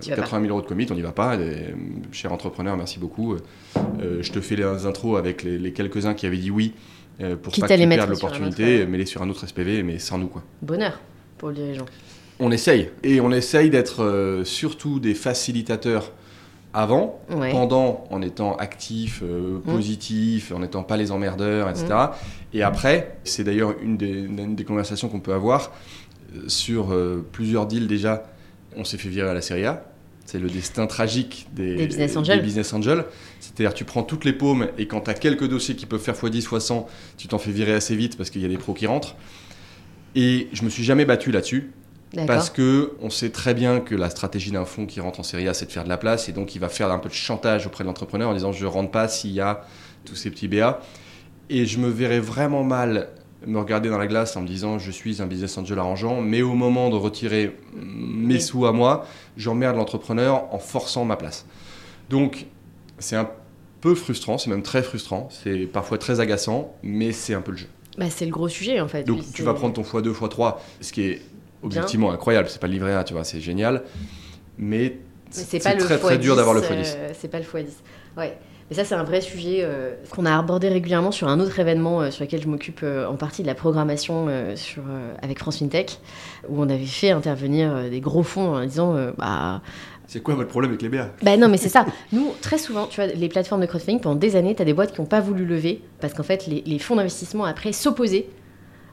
[0.00, 1.36] Tu vas 80 000 euros de commit, on n'y va pas.
[1.36, 1.72] Et, euh,
[2.12, 3.34] cher entrepreneur, merci beaucoup.
[3.34, 6.74] Euh, je te fais les intros avec les, les quelques-uns qui avaient dit oui
[7.20, 10.42] euh, pour Quitte pas un l'opportunité, mets-les sur un autre SPV, mais sans nous quoi.
[10.60, 11.00] Bonheur
[11.38, 11.86] pour le dirigeant.
[12.38, 12.90] On essaye.
[13.02, 16.12] Et on essaye d'être euh, surtout des facilitateurs
[16.74, 17.50] avant, Ouais.
[17.52, 21.86] pendant en étant actif, euh, positif, en n'étant pas les emmerdeurs, etc.
[22.52, 25.72] Et après, c'est d'ailleurs une des, une des conversations qu'on peut avoir
[26.34, 28.24] euh, sur euh, plusieurs deals déjà.
[28.76, 29.84] On s'est fait virer à la série A.
[30.26, 32.36] C'est le destin tragique des, Des business angels.
[32.38, 33.04] des business angels.
[33.40, 36.16] C'est-à-dire tu prends toutes les paumes et quand tu as quelques dossiers qui peuvent faire
[36.16, 36.84] x10, x100,
[37.16, 39.14] tu t'en fais virer assez vite parce qu'il y a des pros qui rentrent.
[40.14, 41.70] Et je me suis jamais battu là-dessus.
[42.26, 45.48] Parce que on sait très bien que la stratégie d'un fonds qui rentre en série
[45.48, 47.14] A, c'est de faire de la place, et donc il va faire un peu de
[47.14, 49.64] chantage auprès de l'entrepreneur en disant je rentre pas s'il y a
[50.04, 50.80] tous ces petits BA.
[51.50, 53.08] Et je me verrais vraiment mal
[53.46, 56.42] me regarder dans la glace en me disant je suis un business angel arrangeant, mais
[56.42, 58.40] au moment de retirer mes Oui.
[58.40, 61.44] sous à moi, j'emmerde l'entrepreneur en forçant ma place.
[62.08, 62.46] Donc
[62.98, 63.28] c'est un
[63.80, 67.58] peu frustrant, c'est même très frustrant, c'est parfois très agaçant, mais c'est un peu le
[67.58, 67.68] jeu.
[67.98, 69.04] Bah, c'est le gros sujet en fait.
[69.04, 71.22] Donc tu vas prendre ton x2, x3, ce qui est
[71.62, 73.82] objectivement incroyable, c'est pas le livret A, tu vois, c'est génial,
[74.58, 74.98] mais Mais
[75.30, 76.94] c'est très très x10, dur d'avoir le x10.
[76.96, 77.66] euh, c'est pas le x10.
[78.16, 78.36] Ouais.
[78.68, 82.00] Mais ça, c'est un vrai sujet euh, qu'on a abordé régulièrement sur un autre événement
[82.00, 85.38] euh, sur lequel je m'occupe euh, en partie de la programmation euh, sur, euh, avec
[85.38, 86.00] France FinTech,
[86.48, 89.60] où on avait fait intervenir euh, des gros fonds en disant euh, bah,
[90.08, 91.86] C'est quoi votre problème avec les BA Bah non, mais c'est ça.
[92.12, 94.74] Nous, très souvent, tu vois, les plateformes de crowdfunding, pendant des années, tu as des
[94.74, 98.26] boîtes qui n'ont pas voulu lever parce qu'en fait, les, les fonds d'investissement après s'opposaient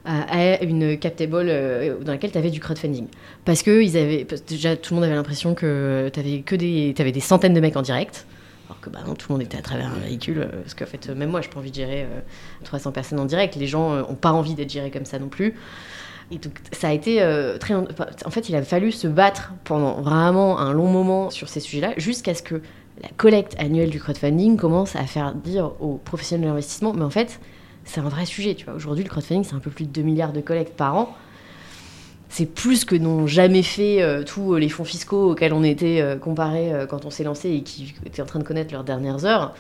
[0.06, 3.08] à, une captable euh, dans laquelle tu avais du crowdfunding.
[3.46, 7.12] Parce que ils avaient, déjà, tout le monde avait l'impression que tu avais des, t'avais
[7.12, 8.26] des centaines de mecs en direct.
[8.68, 10.40] Alors que bah non, tout le monde était à travers un véhicule.
[10.40, 12.20] euh, Parce qu'en fait, euh, même moi, j'ai pas envie de gérer euh,
[12.64, 13.56] 300 personnes en direct.
[13.56, 15.54] Les gens n'ont pas envie d'être gérés comme ça non plus.
[16.32, 17.76] Et donc, ça a été euh, très.
[17.76, 21.94] En fait, il a fallu se battre pendant vraiment un long moment sur ces sujets-là,
[21.98, 22.56] jusqu'à ce que
[23.02, 27.10] la collecte annuelle du crowdfunding commence à faire dire aux professionnels de l'investissement, mais en
[27.10, 27.40] fait,
[27.86, 28.56] c'est un vrai sujet.
[28.56, 30.96] Tu vois, aujourd'hui, le crowdfunding, c'est un peu plus de 2 milliards de collectes par
[30.96, 31.16] an.
[32.30, 36.16] C'est plus que n'ont jamais fait euh, tous les fonds fiscaux auxquels on était euh,
[36.18, 39.26] comparé euh, quand on s'est lancé et qui étaient en train de connaître leurs dernières
[39.26, 39.54] heures.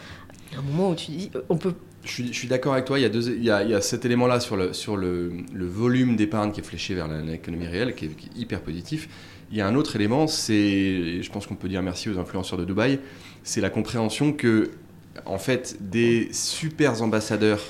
[0.53, 2.85] Il y a un moment où tu dis, euh, on peut Je suis, d'accord avec
[2.85, 4.73] toi, il y a, deux, il y a, il y a cet élément-là sur, le,
[4.73, 8.39] sur le, le volume d'épargne qui est fléché vers l'économie réelle, qui est, qui est
[8.39, 9.09] hyper positif.
[9.51, 12.59] Il y a un autre élément, c'est, je pense qu'on peut dire merci aux influenceurs
[12.59, 12.99] de Dubaï,
[13.43, 14.71] c'est la compréhension que,
[15.25, 17.61] en fait, des super ambassadeurs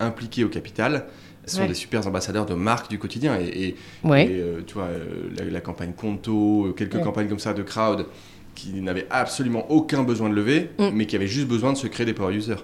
[0.00, 1.06] impliqués au capital
[1.46, 1.68] sont Ouais.
[1.68, 3.38] des super ambassadeurs de marque du quotidien.
[3.38, 4.24] Et, et- Ouais.
[4.26, 7.02] et, euh, tu vois, euh, la, la campagne Conto, euh, quelques Ouais.
[7.02, 8.06] campagnes comme ça de crowd
[8.54, 10.90] qui n'avaient absolument aucun besoin de lever, Mm.
[10.94, 12.54] mais qui avaient juste besoin de se créer des power users.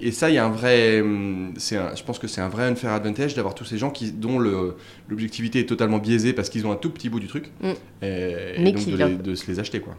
[0.00, 2.48] Et ça, il y a un vrai, hum, c'est un- je pense que c'est un
[2.48, 4.40] vrai unfair advantage d'avoir tous ces gens qui, dont
[5.08, 7.68] l'objectivité est totalement biaisée parce qu'ils ont un tout petit bout du truc, Mm.
[8.02, 9.96] et, Mais donc qui de, leur- les- de se les acheter quoi.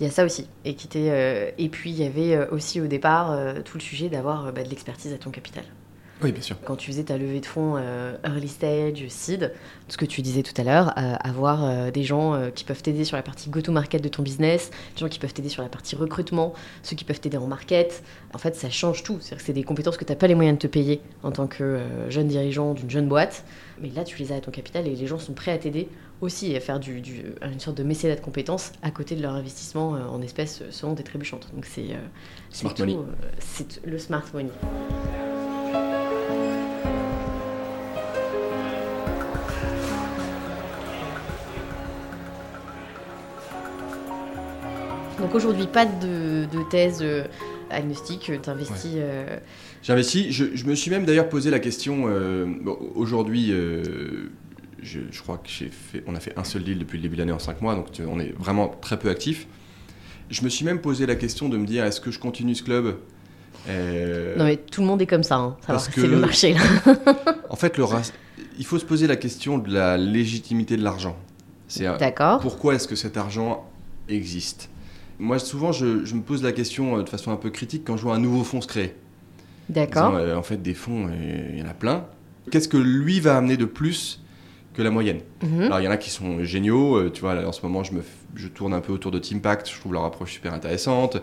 [0.00, 0.46] Il y a ça aussi.
[0.64, 4.08] Et, qui euh, et puis, il y avait aussi au départ euh, tout le sujet
[4.08, 5.64] d'avoir bah, de l'expertise à ton capital.
[6.22, 6.56] Oui, bien sûr.
[6.64, 9.52] Quand tu faisais ta levée de fonds euh, early stage, seed,
[9.88, 13.04] ce que tu disais tout à l'heure, euh, avoir euh, des gens qui peuvent t'aider
[13.04, 15.96] sur la partie go-to-market de ton business, des gens qui peuvent t'aider sur la partie
[15.96, 18.02] recrutement, ceux qui peuvent t'aider en market.
[18.32, 19.18] En fait, ça change tout.
[19.20, 21.32] C'est-à-dire que c'est des compétences que tu n'as pas les moyens de te payer en
[21.32, 23.44] tant que jeune dirigeant d'une jeune boîte.
[23.82, 25.88] Mais là, tu les as à ton capital et les gens sont prêts à t'aider
[26.20, 29.20] aussi et à faire du, du- une sorte de mécénat de compétences à côté de
[29.20, 31.48] leur investissement en espèces selon des trébuchantes.
[31.54, 31.88] Donc c'est
[32.50, 32.96] Smart tout, money.
[33.40, 34.48] c'est le smart money.
[45.18, 47.24] Donc aujourd'hui, pas de, de thèse euh,
[47.70, 48.92] agnostique, tu investis.
[48.96, 49.38] euh,
[49.82, 50.30] J'investis.
[50.30, 52.04] Je, je me suis même d'ailleurs posé la question.
[52.08, 54.30] euh, bon, Aujourd'hui, euh,
[54.82, 57.14] je, je crois que j'ai fait, on a fait un seul deal depuis le début
[57.14, 59.46] de l'année en 5 mois, donc tu- on est vraiment très peu actif.
[60.30, 62.62] Je me suis même posé la question de me dire est-ce que je continue ce
[62.64, 62.96] club?
[63.68, 65.56] Euh, Non mais tout le monde est comme ça, hein.
[65.66, 66.60] Ça que- c'est le marché là.
[67.50, 68.12] En fait, le rac-
[68.58, 71.16] il faut se poser la question de la légitimité de l'argent.
[71.68, 72.40] C'est D'accord.
[72.40, 73.64] pourquoi est-ce que cet argent
[74.08, 74.68] existe?
[75.18, 77.96] Moi, souvent, je, je me pose la question euh, de façon un peu critique quand
[77.96, 78.94] je vois un nouveau fonds se créer.
[79.68, 80.14] D'accord.
[80.16, 81.08] Euh, en fait, des fonds,
[81.52, 82.04] il y en a plein.
[82.50, 84.20] Qu'est-ce que lui va amener de plus
[84.74, 85.62] que la moyenne Mhm.
[85.62, 86.96] Alors, il y en a qui sont géniaux.
[86.96, 89.10] euh, tu vois, là, en ce moment, je, me, f- je tourne un peu autour
[89.12, 89.70] de Teampact.
[89.70, 91.18] Je trouve leur approche super intéressante.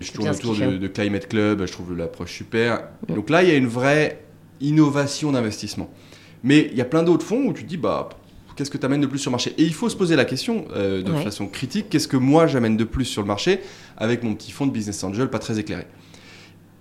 [0.00, 1.66] Je tourne autour de, Climate Club.
[1.66, 2.84] Je trouve l'approche super.
[3.08, 3.14] Mm.
[3.14, 4.22] Donc là, il y a une vraie
[4.60, 5.90] innovation d'investissement.
[6.44, 8.08] Mais il y a plein d'autres fonds où tu te dis, bah,
[8.56, 9.52] qu'est-ce que tu amènes de plus sur le marché?
[9.58, 11.22] Et il faut se poser la question euh, de Ouais.
[11.24, 13.60] façon critique, qu'est-ce que moi j'amène de plus sur le marché
[13.96, 15.86] avec mon petit fonds de business angel pas très éclairé?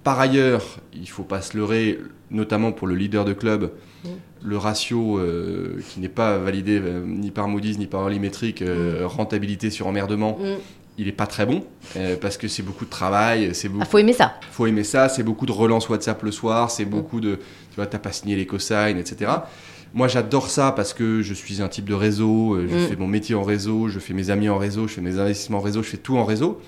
[0.04, 2.00] Par ailleurs, il faut pas se leurrer,
[2.32, 3.72] notamment pour le leader de club,
[4.04, 4.08] Mm.
[4.42, 9.02] le ratio euh, qui n'est pas validé euh, ni par Moody's ni par Earlymetric, euh,
[9.06, 10.46] rentabilité sur emmerdement, Mm.
[10.98, 11.64] il est pas très bon
[12.20, 14.34] parce que c'est beaucoup de travail, beaucoup Ah, faut aimer ça.
[14.52, 17.86] faut aimer ça, c'est beaucoup de relance WhatsApp le soir, c'est beaucoup de, tu vois,
[17.86, 19.32] t'as pas signé les cosignes, etc.
[19.94, 22.88] Moi, j'adore ça parce que je suis un type de réseau, je Mm.
[22.90, 25.60] fais mon métier en réseau, je fais mes amis en réseau, je fais mes investissements
[25.60, 26.60] en réseau, je fais tout en réseau.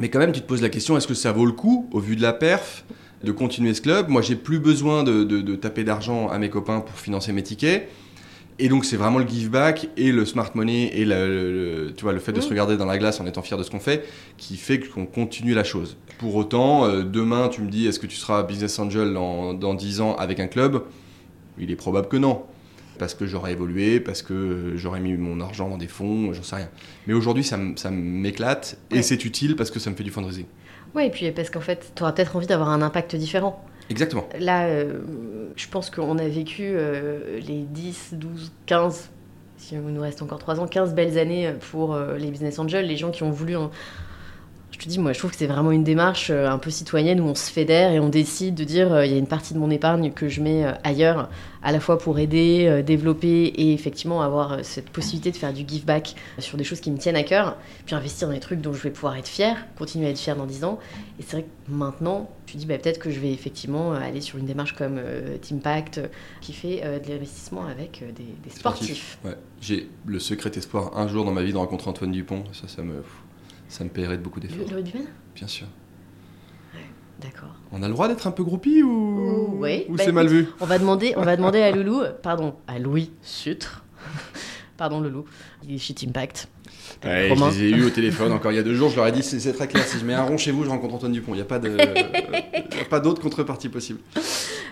[0.00, 2.00] Mais quand même, tu te poses la question, est-ce que ça vaut le coup, au
[2.00, 2.84] vu de la perf,
[3.24, 4.08] de continuer ce club?
[4.08, 7.42] Moi, j'ai plus besoin de, de- de taper d'argent à mes copains pour financer mes
[7.42, 7.88] tickets.
[8.58, 11.52] Et donc, c'est vraiment le give back et le smart money et le, le-
[11.86, 13.62] le- tu vois, le fait de se regarder dans la glace en étant fier de
[13.62, 14.04] ce qu'on fait
[14.38, 15.96] qui fait qu'on continue la chose.
[16.18, 19.74] Pour autant, euh, demain, tu me dis, est-ce que tu seras business angel dans, dans
[19.74, 20.82] 10 ans avec un club?
[21.58, 22.42] Il est probable que non.
[22.98, 26.56] Parce que j'aurais évolué, parce que j'aurais mis mon argent dans des fonds, j'en sais
[26.56, 26.68] rien.
[27.06, 27.56] Mais aujourd'hui, ça,
[27.90, 29.02] m'éclate et Ouais.
[29.02, 30.46] c'est utile parce que ça me fait du fundraising.
[30.94, 33.62] Ouais, et puis parce qu'en fait, tu auras peut-être envie d'avoir un impact différent.
[33.90, 34.28] Exactement.
[34.40, 35.00] Là, euh,
[35.56, 39.10] je pense qu'on a vécu euh, les 10, 12, 15,
[39.58, 42.96] si nous reste encore 3 ans, 15 belles années pour euh, les business angels, les
[42.96, 43.56] gens qui ont voulu.
[43.56, 43.70] en-
[44.72, 47.20] Je te dis, moi, je trouve que c'est vraiment une démarche euh, un peu citoyenne
[47.20, 49.54] où on se fédère et on décide de dire euh, il y a une partie
[49.54, 51.30] de mon épargne que je mets euh, ailleurs,
[51.62, 55.84] à la fois pour aider, développer et effectivement avoir cette possibilité de faire du give
[55.84, 58.72] back sur des choses qui me tiennent à cœur, puis investir dans des trucs dont
[58.72, 60.78] je vais pouvoir être fier, continuer à être fier dans 10 ans.
[61.18, 64.38] Et c'est vrai que maintenant, tu dis bah, peut-être que je vais effectivement aller sur
[64.38, 65.00] une démarche comme
[65.42, 66.02] Teampact
[66.40, 69.18] qui fait de l'investissement avec des, des sportifs.
[69.24, 69.34] Ouais.
[69.60, 72.44] J'ai le secret espoir un jour dans ma vie de rencontrer Antoine Dupont.
[72.52, 73.02] Ça, ça me.
[73.68, 74.66] Ça me paierait de beaucoup d'efforts.
[74.68, 75.66] le rugbyman Bien sûr.
[77.20, 77.54] D'accord.
[77.72, 79.86] On a le droit d'être un peu groupie ou, Ouh, ouais.
[79.88, 80.48] ou Bah, c'est mal vu?
[80.60, 83.84] On va demander, on va demander à Loulou, pardon, à Louis Sutre.
[84.76, 85.24] pardon Loulou,
[85.66, 86.48] il est chez Impact.
[87.04, 88.90] Ouais, je les ai eus au téléphone encore il y a deux jours.
[88.90, 89.82] Je leur ai dit c'est très clair.
[89.84, 91.32] Si je mets un rond chez vous, je rencontre Antoine Dupont.
[91.32, 94.00] Il n'y a pas de, il y a pas d'autre contrepartie possible.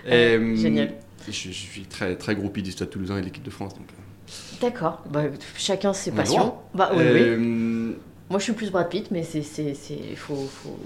[0.07, 0.93] Et, hum, génial.
[1.27, 3.73] Je, je suis très très groupie du Stade Toulousain et de l'équipe de France.
[3.73, 4.31] Donc, euh.
[4.61, 5.03] D'accord.
[5.09, 5.23] Bah,
[5.57, 6.53] chacun ses passions.
[6.75, 7.95] Bah oui, oui.
[8.29, 10.77] Moi, je suis plus Brad Pitt, mais c'est, c'est, c'est, faut, faut.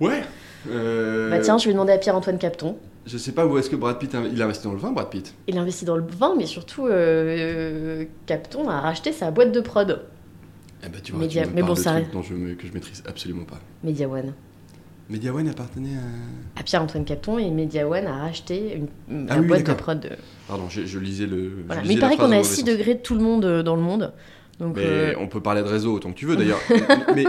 [0.00, 0.22] Ouais.
[0.68, 2.76] Euh, Bah tiens, je vais demander à Pierre-Antoine Capton.
[3.06, 5.08] Je sais pas où est-ce que Brad Pitt il a investi dans le vin, Brad
[5.08, 5.32] Pitt.
[5.46, 10.02] Il investit dans le vin, mais surtout, euh, Capton a racheté sa boîte de prod,
[10.84, 12.54] Eh ben, tu vois, Média- tu me mais bon, de ça trucs dont je me-
[12.54, 13.60] que je maîtrise absolument pas.
[13.84, 14.34] Media One.
[15.08, 15.96] Media One appartenait
[16.56, 16.60] à.
[16.60, 18.74] À Pierre-Antoine Capton, et Media One a racheté
[19.08, 20.00] une, Ah la oui, boîte de prod.
[20.00, 20.10] de-
[20.48, 21.44] Pardon, je, je lisais le.
[21.50, 21.80] je Voilà.
[21.82, 22.64] lisais Mais il paraît qu'on a le mauvais 6 sens.
[22.64, 24.12] degrés de tout le monde euh, dans le monde.
[24.58, 26.60] Donc, Mais euh, on peut parler de réseau autant que tu veux d'ailleurs.
[27.14, 27.24] mais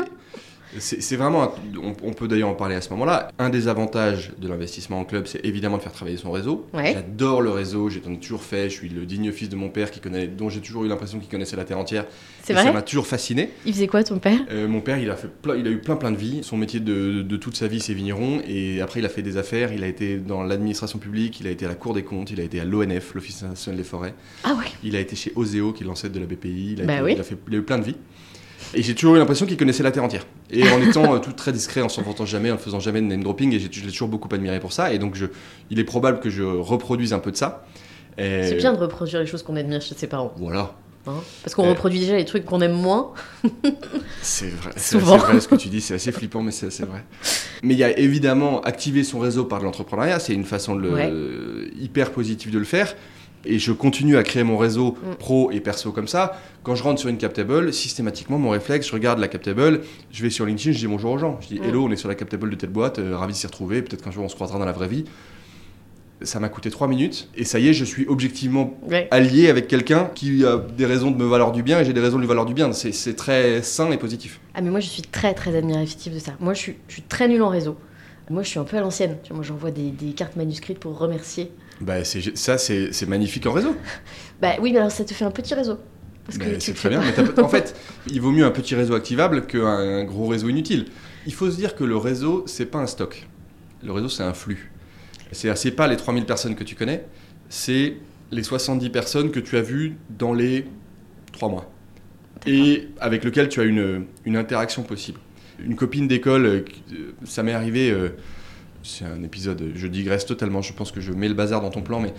[0.78, 1.52] c'est vraiment, un-
[1.82, 3.32] on, on peut d'ailleurs en parler à ce moment-là.
[3.40, 6.68] Un des avantages de l'investissement en club, c'est évidemment de faire travailler son réseau.
[6.74, 6.94] Ouais.
[6.94, 8.70] J'adore le réseau, j'en ai toujours fait.
[8.70, 11.20] Je suis le digne fils de mon père qui connaît, dont j'ai toujours eu l'impression
[11.20, 12.06] qu'il connaissait la terre entière.
[12.44, 13.50] c'est Et Ça vrai m'a toujours fasciné.
[13.66, 14.40] Il faisait quoi ton père?
[14.52, 16.40] Euh, mon père, il a, fait plein- il a eu plein plein de vies.
[16.44, 18.42] Son métier de, de toute sa vie, c'est vigneron.
[18.48, 19.74] Et après, il a fait des affaires.
[19.74, 22.40] Il a été dans l'administration publique, il a été à la Cour des comptes, il
[22.40, 24.14] a été à l'ONF, l'Office national des forêts.
[24.44, 26.74] Ah ouais Il a été chez Oseo, qui est l'ancêtre de la BPI.
[26.74, 27.14] Il a, Bah été- oui.
[27.16, 27.96] il a fait, il a eu plein de vies.
[28.74, 30.26] Et j'ai toujours eu l'impression qu'il connaissait la terre entière.
[30.52, 33.08] Et en étant euh, tout très discret, en s'en vantant jamais, en faisant jamais de
[33.08, 33.54] name dropping.
[33.54, 34.94] Et je l'ai toujours beaucoup admiré pour ça.
[34.94, 35.26] Et donc, je,
[35.72, 37.66] il est probable que je reproduise un peu de ça.
[38.18, 40.34] Et- C'est bien de reproduire les choses qu'on admire chez ses parents.
[40.38, 40.74] Voilà.
[41.08, 41.14] hein.
[41.44, 43.12] Parce qu'on reproduit déjà les trucs qu'on aime moins.
[44.22, 47.04] C'est vrai, c'est vrai ce que tu dis, c'est assez flippant, mais c'est assez vrai.
[47.64, 50.82] Mais il y a évidemment activer son réseau par de l'entrepreneuriat, c'est une façon de
[50.82, 51.12] le, Ouais.
[51.80, 52.96] hyper positive de le faire.
[53.46, 55.16] Et je continue à créer mon réseau Mm.
[55.16, 56.40] pro et perso comme ça.
[56.64, 60.30] Quand je rentre sur une captable, systématiquement, mon réflexe, je regarde la captable, je vais
[60.30, 61.38] sur LinkedIn, je dis bonjour aux gens.
[61.42, 61.64] Je dis Mm.
[61.64, 64.04] hello, on est sur la captable de telle boîte, euh, ravi de s'y retrouver, peut-être
[64.04, 65.06] qu'un jour on se croisera dans la vraie vie.
[66.22, 69.08] Ça m'a coûté 3 minutes et ça y est, je suis objectivement Ouais.
[69.10, 72.02] allié avec quelqu'un qui a des raisons de me valoir du bien et j'ai des
[72.02, 72.74] raisons de lui valoir du bien.
[72.74, 74.42] C'est très sain et positif.
[74.54, 76.34] Ah mais moi je suis très très admirative de ça.
[76.42, 77.78] Moi je suis, je suis très nulle en réseau.
[78.30, 79.16] Moi je suis un peu à l'ancienne.
[79.32, 81.52] Moi j'envoie des, des cartes manuscrites pour remercier.
[81.82, 83.76] Bah, ça, c'est magnifique en réseau.
[84.42, 85.78] Bah oui mais alors ça te fait un petit réseau.
[86.60, 87.02] C'est très bien.
[87.02, 87.76] Mais en fait,
[88.08, 90.86] il vaut mieux un petit réseau activable qu'un un gros réseau inutile.
[91.26, 93.28] Il faut se dire que le réseau, c'est pas un stock.
[93.84, 94.72] Le réseau, c'est un flux.
[95.32, 97.06] C'est pas les 3000 personnes que tu connais,
[97.50, 97.96] c'est
[98.32, 100.66] les 70 personnes que tu as vues dans les
[101.34, 101.72] 3 mois.
[102.46, 105.20] Et avec lequel tu as une, une interaction possible.
[105.64, 106.64] Une copine d'école, euh,
[107.26, 107.92] ça m'est arrivé.
[107.92, 108.10] euh,
[108.98, 111.82] c'est un épisode, je digresse totalement, je pense que je mets le bazar dans ton
[111.82, 112.14] plan, mais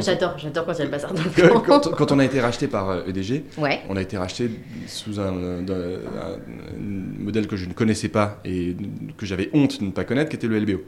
[0.00, 1.60] j'adore, j'adore quand il y a le bazar dans le plan.
[1.60, 3.80] quand, quand on a été racheté par euh, EDG, Ouais.
[3.88, 4.50] on a été racheté
[4.86, 6.38] sous un, un- un- un
[7.22, 8.74] modèle que je ne connaissais pas et
[9.16, 10.82] que j'avais honte de ne pas connaître, qui était le LBO.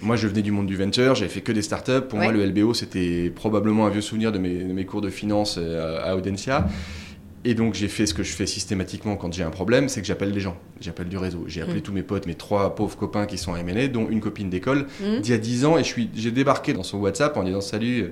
[0.00, 2.00] Moi, je venais du monde du venture, j'avais fait que des startups.
[2.08, 5.10] Pour moi, le LBO, c'était probablement un vieux souvenir de mes, de mes cours de
[5.10, 6.66] finance euh, à Audencia.
[7.44, 10.06] Et donc, j'ai fait ce que je fais systématiquement quand j'ai un problème, c'est que
[10.06, 10.56] j'appelle des gens.
[10.80, 11.44] J'appelle du réseau.
[11.48, 11.82] J'ai appelé Mm.
[11.82, 14.86] tous mes potes, mes trois pauvres copains qui sont à MNA, dont une copine d'école,
[15.00, 15.20] Hmm.
[15.20, 15.82] d'il y a 10 ans, et
[16.14, 18.02] j'ai débarqué dans son WhatsApp en disant salut.
[18.02, 18.08] euh,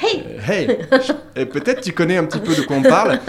[0.00, 0.78] Hey euh, hey
[1.36, 3.20] Et Peut-être tu connais un petit peu de quoi on parle.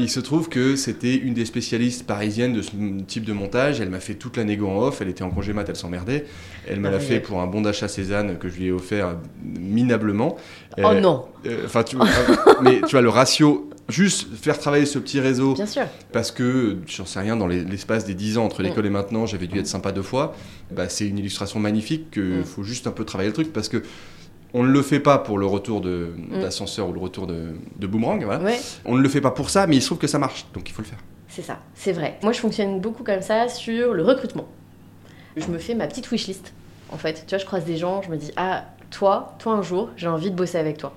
[0.00, 2.72] Il se trouve que c'était une des spécialistes parisiennes de ce
[3.06, 3.80] type de montage.
[3.80, 5.00] Elle m'a fait toute la négo en off.
[5.00, 6.24] Elle était en congé mat, elle s'emmerdait.
[6.68, 10.36] Elle me l'a fait pour un bon d'achat Cézanne que je lui ai offert minablement.
[10.76, 11.84] Oh Euh, non, euh, Enfin,
[12.62, 13.67] mais tu vois le ratio.
[13.88, 15.84] Juste faire travailler ce petit réseau bien sûr.
[16.12, 19.24] parce que, j'en sais rien, dans les- l'espace des 10 ans entre l'école et maintenant,
[19.24, 20.34] j'avais dû être sympa deux fois,
[20.70, 22.44] bah, c'est une illustration magnifique qu'il Mm.
[22.44, 23.82] faut juste un peu travailler le truc parce que
[24.52, 26.40] on ne le fait pas pour le retour Mm.
[26.40, 28.44] d'ascenseur ou le retour de, de boomerang, voilà.
[28.44, 30.44] Ouais, on ne le fait pas pour ça, mais il se trouve que ça marche,
[30.52, 30.98] donc il faut le faire.
[31.28, 32.18] c'est ça, c'est vrai.
[32.22, 34.48] Moi je fonctionne beaucoup comme ça sur le recrutement.
[35.36, 36.52] Je me fais ma petite wishlist.
[36.90, 39.62] En fait, tu vois, je croise des gens, je me dis ah toi, toi un
[39.62, 40.94] jour, j'ai envie de bosser avec toi.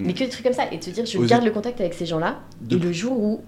[0.00, 1.94] Mais que des trucs comme ça et te dire je Oser- garde le contact avec
[1.94, 2.40] ces gens-là.
[2.70, 3.42] Et le jour où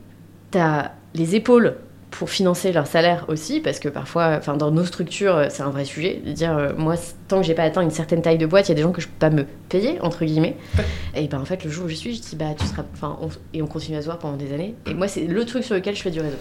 [0.52, 1.76] tu as les épaules
[2.10, 5.84] pour financer leur salaire aussi, parce que parfois, enfin dans nos structures, c'est un vrai
[5.84, 6.94] sujet, de dire euh, moi,
[7.28, 8.92] tant que j'ai pas atteint une certaine taille de boîte, il y a des gens
[8.92, 10.56] que je peux pas me payer entre guillemets.
[11.14, 13.18] Et ben en fait, le jour où je suis, je dis bah tu seras, enfin
[13.20, 14.74] on- et on continue à se voir pendant des années.
[14.86, 16.36] Et moi, c'est le truc sur lequel je fais du réseau.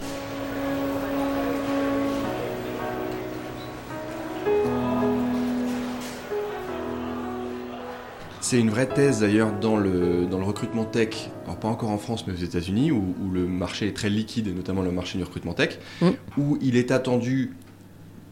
[8.48, 11.98] C'est une vraie thèse d'ailleurs dans le, dans le recrutement tech, alors pas encore en
[11.98, 15.18] France mais aux États-Unis, où, où le marché est très liquide, et notamment le marché
[15.18, 16.10] du recrutement tech, Mm.
[16.38, 17.54] où il est attendu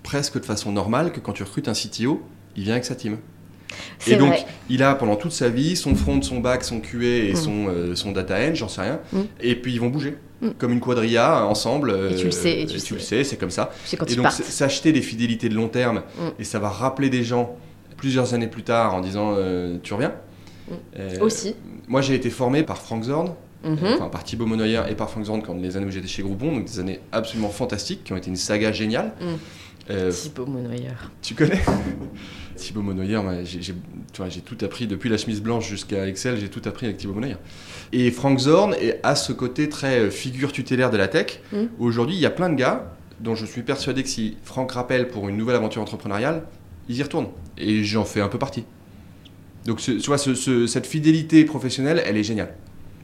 [0.03, 2.21] presque de façon normale que quand tu recrutes un CTO,
[2.55, 3.17] il vient avec sa team.
[4.05, 4.45] Et donc, vrai.
[4.69, 7.35] il a pendant toute sa vie son front, son bac, son QA et Mm.
[7.35, 8.99] son, euh, son data end, j'en sais rien.
[9.13, 9.21] Mm.
[9.41, 10.15] Et puis ils vont bouger.
[10.41, 10.49] Mm.
[10.59, 11.89] Comme une quadrilla euh, ensemble.
[12.11, 13.23] Et tu le sais, et tu le le sais.
[13.23, 13.71] c'est comme ça.
[13.85, 16.03] C'est quand Et ils donc, s'acheter des fidélités de long terme,
[16.37, 17.55] et ça va rappeler des gens
[18.03, 20.13] plusieurs années plus tard en disant euh, Tu reviens
[20.69, 20.73] Mm.
[20.99, 21.55] Euh, Aussi.
[21.89, 23.33] Moi, j'ai été formé par Frank Zorn,
[23.65, 23.77] Mhm.
[23.95, 26.53] enfin par Thibaut Monoyer et par Frank Zorn quand les années où j'étais chez Groupon,
[26.53, 29.11] donc des années absolument fantastiques qui ont été une saga géniale.
[29.19, 29.25] Mm.
[29.91, 30.87] Euh, Thibaut Monoyer.
[31.21, 31.61] tu connais
[32.55, 36.97] Thibaut Monoyer, j'ai tout appris, depuis la chemise blanche jusqu'à Excel, j'ai tout appris avec
[36.97, 37.35] Thibaut Monoyer.
[37.91, 41.41] Et Frank Zorn est- a ce côté très euh, figure tutélaire de la tech.
[41.51, 41.63] Mm.
[41.79, 45.09] Aujourd'hui, il y a plein de gars dont je suis persuadé que si Franck rappelle
[45.09, 46.43] pour une nouvelle aventure entrepreneuriale,
[46.89, 47.29] ils y retournent.
[47.57, 48.63] Et j'en fais un peu partie.
[49.65, 52.53] Donc, ce- tu vois, ce- ce- cette fidélité professionnelle, elle est géniale.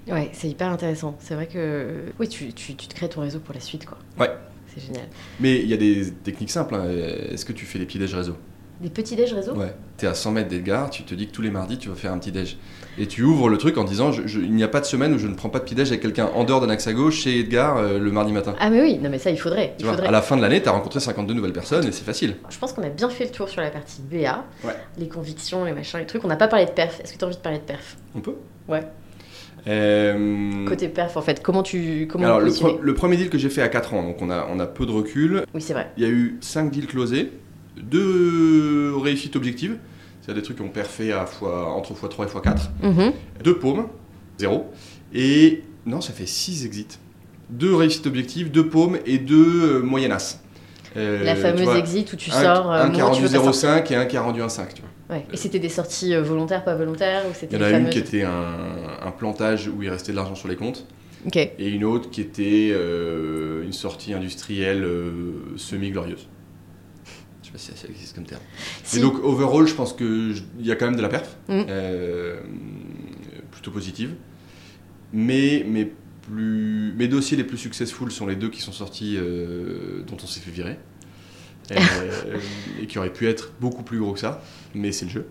[0.10, 1.16] Ouais, c'est hyper intéressant.
[1.20, 2.06] C'est vrai que.
[2.20, 3.98] Oui, tu, tu, tu te crées ton réseau pour la suite, quoi.
[4.20, 4.32] Ouais.
[4.74, 5.08] C'est génial.
[5.40, 6.76] Mais il y a des techniques simples.
[6.76, 6.86] hein.
[7.32, 8.36] Est-ce que tu fais des petits déj réseau?
[8.82, 9.54] Des petits déj réseau?
[9.56, 9.74] Ouais.
[9.98, 11.96] Tu es à 100 mètres d'Edgar, tu te dis que tous les mardis, tu vas
[11.96, 12.58] faire un petit déj.
[12.98, 15.14] Et tu ouvres le truc en disant je- je- il n'y a pas de semaine
[15.14, 16.94] où je ne prends pas de petit déj avec quelqu'un en dehors d'un axe à
[16.94, 18.56] gauche chez Edgar euh, le mardi matin.
[18.60, 19.70] Ah, mais oui, non, mais ça, il faudrait.
[19.78, 20.08] Tu Il vois, faudrait.
[20.08, 22.36] à la fin de l'année, tu as rencontré 52 nouvelles personnes et c'est facile.
[22.50, 24.74] Je pense qu'on a bien fait le tour sur la partie BA, Ouais.
[24.98, 26.26] les convictions, les machins, les trucs.
[26.26, 27.00] On n'a pas parlé de perf.
[27.02, 27.96] Est-ce que tu as envie de parler de perf?
[28.16, 28.36] On peut
[28.68, 28.84] Ouais.
[29.68, 32.08] Euh, Côté perf, en fait, comment tu.
[32.10, 34.48] Comment Alors, pre- le premier deal que j'ai fait à 4 ans, donc on a,
[34.52, 35.44] on a peu de recul.
[35.54, 35.92] Oui, c'est vrai.
[35.98, 37.32] Il y a eu 5 deals closés,
[37.78, 39.78] 2 réussites objectives,
[40.30, 43.14] c'est-à-dire des trucs qui ont perfait à fois, entre x3 et x4, Mhm.
[43.44, 43.88] 2 paumes,
[44.38, 44.70] 0,
[45.14, 47.00] et non, ça fait 6 exits.
[47.50, 50.40] 2 réussites objectives, 2 paumes et 2 moyennas.
[50.98, 52.72] Euh, la fameuse vois, exit où tu un, sors.
[52.72, 53.70] euh, un au qui a rendu veux pas sortir.
[53.70, 54.74] 0,5 et un qui a rendu 1,5.
[54.76, 55.18] Tu vois.
[55.18, 55.26] Ouais.
[55.34, 57.98] Et c'était des sorties euh, volontaires, pas volontaires ou Il y en a une qui
[58.00, 58.56] était un,
[59.04, 60.86] un plantage où il restait de l'argent sur les comptes.
[61.36, 65.12] Et une autre qui était euh, une sortie industrielle euh,
[65.58, 66.28] semi-glorieuse.
[67.54, 68.42] Je sais pas si ça existe comme terme.
[68.84, 68.98] Si.
[68.98, 71.64] Et donc, overall, je pense qu'il y a quand même de la perf, Mm.
[71.70, 72.40] euh,
[73.52, 74.14] plutôt positive.
[75.14, 80.04] Mais mes, plus, mes dossiers les plus successful sont les deux qui sont sortis, euh,
[80.08, 80.78] dont on s'est fait virer.
[81.72, 82.38] Euh,
[82.82, 84.42] et qui auraient pu être beaucoup plus gros que ça,
[84.74, 85.28] mais c'est le jeu.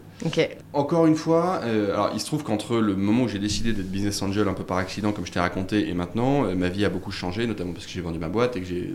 [0.72, 3.90] Encore une fois, euh, alors il se trouve qu'entre le moment où j'ai décidé d'être
[3.90, 6.85] business angel un peu par accident, comme je t'ai raconté, et maintenant, euh, ma vie
[6.85, 8.92] a beaucoup changé, notamment parce que j'ai vendu ma boîte et que j'ai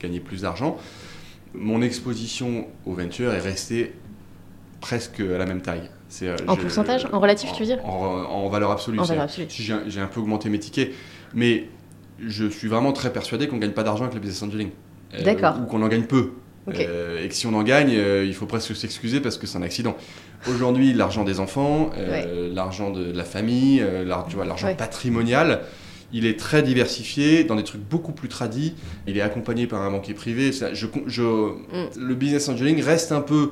[0.00, 0.78] gagné plus d'argent.
[1.54, 3.94] Mon exposition au venture est restée
[4.80, 5.90] presque à la même taille.
[6.08, 7.06] C'est, euh, En pourcentage?
[7.12, 7.84] En relatif, tu veux dire?
[7.84, 8.98] En, en valeur absolue.
[9.48, 10.92] J'ai un peu augmenté mes tickets,
[11.34, 11.68] mais
[12.24, 14.70] je suis vraiment très persuadé qu'on ne gagne pas d'argent avec le business angeling.
[15.14, 15.56] Euh, D'accord.
[15.60, 16.32] Ou qu'on en gagne peu.
[16.68, 19.56] Euh, et que si on en gagne, euh, il faut presque s'excuser parce que c'est
[19.56, 19.96] un accident.
[20.50, 21.90] Aujourd'hui, l'argent des enfants,
[22.52, 24.74] l'argent de, de la famille, l'argent Ouais.
[24.74, 25.62] patrimonial,
[26.12, 28.74] il est très diversifié dans des trucs beaucoup plus tradis.
[29.06, 30.52] Il est accompagné par un banquier privé.
[30.52, 32.00] Je, je- Mm.
[32.00, 33.50] Le business angeling reste un peu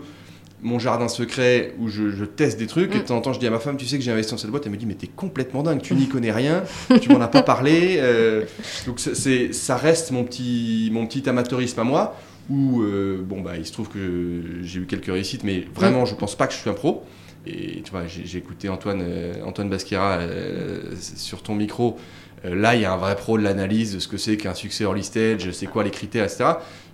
[0.62, 3.02] mon jardin secret où je, je teste des trucs et Mm.
[3.02, 4.38] de temps en temps je dis à ma femme tu sais que j'ai investi dans
[4.38, 6.64] cette boîte elle me dit mais t'es complètement dingue tu n'y connais rien
[7.02, 8.44] tu m'en as pas parlé euh,
[8.86, 12.16] donc c'est- ça reste mon petit mon petit amateurisme à moi
[12.48, 16.06] où euh, bon bah il se trouve que j'ai eu quelques réussites mais vraiment Mm.
[16.06, 17.04] je pense pas que je suis un pro
[17.46, 21.98] et tu vois j'ai écouté Antoine euh, Antoine Basquiat euh, sur ton micro
[22.44, 24.84] là il y a un vrai pro de l'analyse de ce que c'est qu'un succès
[24.84, 26.44] early stage c'est quoi les critères etc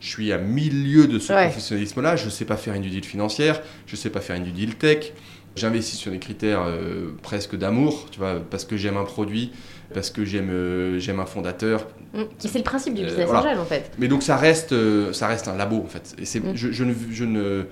[0.01, 1.45] je suis à milieu de ce Ouais.
[1.47, 2.17] professionnalisme-là.
[2.17, 4.43] Je ne sais pas faire une due deal financière, je ne sais pas faire une
[4.43, 5.13] due deal tech.
[5.55, 9.53] J'investis sur des critères euh, presque d'amour, tu vois, parce que j'aime un produit,
[9.95, 11.87] parce que j'aime euh, j'aime un fondateur.
[12.15, 12.19] Mm.
[12.21, 13.41] Mais C'est le principe du Euh, business voilà.
[13.43, 13.93] angel, en fait.
[13.99, 16.15] Mais donc ça reste, euh, ça reste un labo en fait.
[16.19, 16.57] Et c'est, Mm.
[16.57, 17.65] je, je ne, je ne,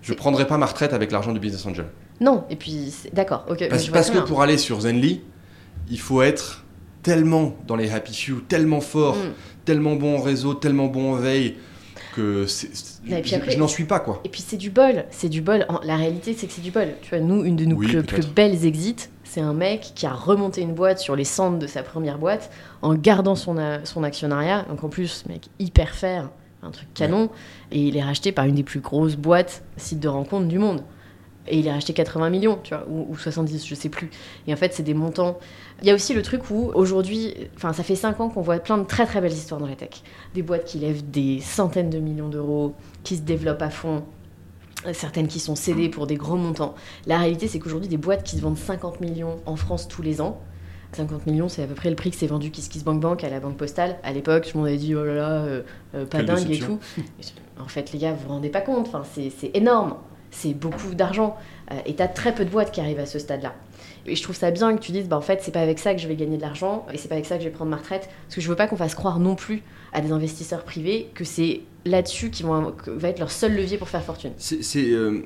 [0.00, 1.86] je prendrai pas ma retraite avec l'argent du business angel.
[2.22, 3.58] Non, et puis, d'accord, ok.
[3.60, 5.20] mais Parce, je parce que pour aller sur Zenly,
[5.90, 6.63] il faut être
[7.04, 9.32] tellement dans les happy few, tellement fort, Mm.
[9.64, 11.54] tellement bon en réseau, tellement bon en veille
[12.16, 14.20] que je- n'en suis pas quoi.
[14.24, 15.66] Et puis c'est du bol, c'est du bol.
[15.84, 16.88] La réalité, c'est que c'est du bol.
[17.02, 20.12] Tu vois, nous, une de nos Oui, plus, belles exits, c'est un mec qui a
[20.12, 22.50] remonté une boîte sur les cendres de sa première boîte
[22.82, 24.64] en gardant son, a- son actionnariat.
[24.68, 26.30] Donc en plus, mec hyper fair,
[26.62, 27.30] un truc canon.
[27.72, 30.82] Et il est racheté par une des plus grosses boîtes sites de rencontre du monde.
[31.46, 34.10] Et il est racheté 80 millions, tu vois, ou, ou 70, je sais plus.
[34.46, 35.38] Et en fait, c'est des montants.
[35.82, 38.58] Il y a aussi le truc où aujourd'hui, enfin, ça fait 5 ans qu'on voit
[38.58, 40.02] plein de très très belles histoires dans la tech.
[40.34, 44.04] Des boîtes qui lèvent des centaines de millions d'euros, qui se développent à fond,
[44.92, 46.74] certaines qui sont cédées pour des gros montants.
[47.06, 50.20] La réalité, c'est qu'aujourd'hui, des boîtes qui se vendent 50 millions en France tous les
[50.20, 50.40] ans,
[50.94, 53.56] 50 millions, c'est à peu près le prix que s'est vendu KissKissBankBank à la Banque
[53.56, 53.96] Postale.
[54.02, 55.62] À l'époque, tout le monde avait dit, oh là là, euh,
[55.94, 56.78] euh, pas Quelle dingue et tout.
[57.60, 59.94] En fait, les gars, vous vous rendez pas compte, enfin, c'est énorme.
[60.34, 61.36] C'est beaucoup d'argent.
[61.70, 63.54] Euh, et t'as très peu de boîtes qui arrivent à ce stade-là.
[64.06, 65.94] Et je trouve ça bien que tu dises, bah, en fait, c'est pas avec ça
[65.94, 67.70] que je vais gagner de l'argent et c'est pas avec ça que je vais prendre
[67.70, 68.08] ma retraite.
[68.24, 71.24] Parce que je veux pas qu'on fasse croire non plus à des investisseurs privés que
[71.24, 74.32] c'est là-dessus qui vont, va être leur seul levier pour faire fortune.
[74.36, 75.22] C'est euh,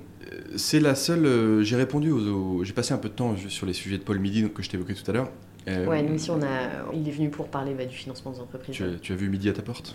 [0.74, 1.26] la seule.
[1.26, 2.62] euh, j'ai répondu aux.
[2.64, 4.94] j'ai passé un peu de temps sur les sujets de Paul Midi que je t'évoquais
[4.94, 5.30] tout à l'heure.
[5.66, 8.40] Euh, Ouais, nous aussi, on a, il est venu pour parler bah, du financement des
[8.40, 8.74] entreprises.
[8.74, 9.94] Tu as, tu as vu Midi à ta porte?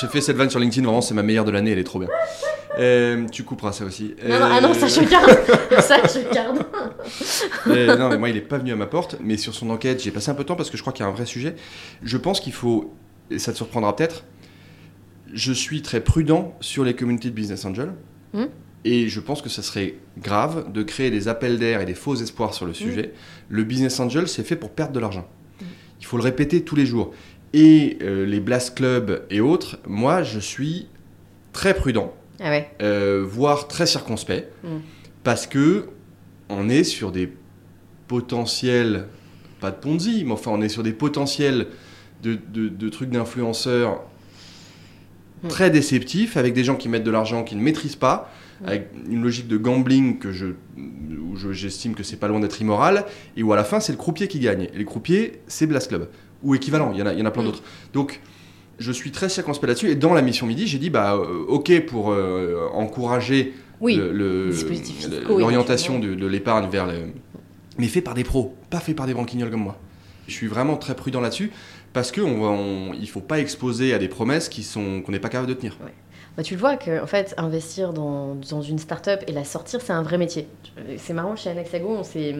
[0.00, 1.98] J'ai fait cette vanne sur LinkedIn, vraiment, c'est ma meilleure de l'année, elle est trop
[1.98, 2.08] bien.
[2.78, 4.14] Euh, tu couperas ça aussi.
[4.22, 5.30] Non, non, ah non, ça je garde.
[5.80, 6.58] ça je garde.
[7.66, 10.02] Euh, non, mais moi, il est pas venu à ma porte, mais sur son enquête,
[10.02, 11.26] j'ai passé un peu de temps parce que je crois qu'il y a un vrai
[11.26, 11.56] sujet.
[12.02, 12.94] Je pense qu'il faut,
[13.30, 14.24] et ça te surprendra peut-être,
[15.32, 17.92] je suis très prudent sur les communautés de business angel.
[18.32, 18.44] Hmm?
[18.84, 22.14] Et je pense que ça serait grave de créer des appels d'air et des faux
[22.14, 23.12] espoirs sur le sujet.
[23.48, 25.28] Le business angel, c'est fait pour perdre de l'argent.
[26.00, 27.12] Il faut le répéter tous les jours.
[27.52, 30.86] Et euh, les blast clubs et autres, moi, je suis
[31.52, 32.70] très prudent Ah ouais.
[32.82, 34.68] euh, voire très circonspect, Mm.
[35.24, 35.88] parce que
[36.50, 37.32] on est sur des
[38.06, 39.06] potentiels,
[39.60, 41.66] pas de Ponzi, mais enfin on est sur des potentiels
[42.22, 44.00] de, de- de trucs d'influenceurs Mm.
[45.48, 48.30] Très déceptifs, avec des gens qui mettent de l'argent qu'ils ne maîtrisent pas,
[48.60, 48.66] Mm.
[48.66, 52.60] avec une logique de gambling que je, où je- j'estime que c'est pas loin d'être
[52.60, 53.04] immoral,
[53.36, 54.68] et où à la fin c'est le croupier qui gagne.
[54.74, 56.08] Et les croupiers, c'est Blast Club,
[56.42, 57.46] ou équivalent, il y en a, il y en a plein Mm.
[57.46, 57.62] d'autres.
[57.92, 58.20] Donc
[58.80, 61.84] je suis très circonspect là-dessus, et dans la mission midi, j'ai dit, bah euh, ok
[61.86, 63.94] pour euh, encourager Oui.
[63.94, 64.50] le-
[65.28, 66.94] l'orientation de, de l'épargne vers le...
[67.78, 69.78] Mais fait par des pros, pas fait par des branquignoles comme moi.
[70.26, 71.50] Je suis vraiment très prudent là-dessus
[71.98, 75.48] parce qu'il ne faut pas exposer à des promesses qui sont qu'on n'est pas capable
[75.48, 75.76] de tenir.
[76.36, 79.80] Bah, tu le vois que en fait, investir dans, dans une start-up et la sortir,
[79.80, 80.46] c'est un vrai métier.
[80.96, 82.36] C'est marrant, chez Anaxago, on, s'est-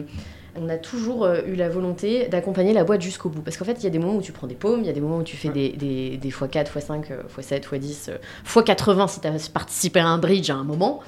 [0.55, 3.41] on a toujours euh, eu la volonté d'accompagner la boîte jusqu'au bout.
[3.41, 4.89] Parce qu'en fait, il y a des moments où tu prends des paumes, il y
[4.89, 8.17] a des moments où tu fais des, des, des x4, x5, euh, x7, x10, euh,
[8.47, 11.01] x80 si tu as participé à un bridge à un moment.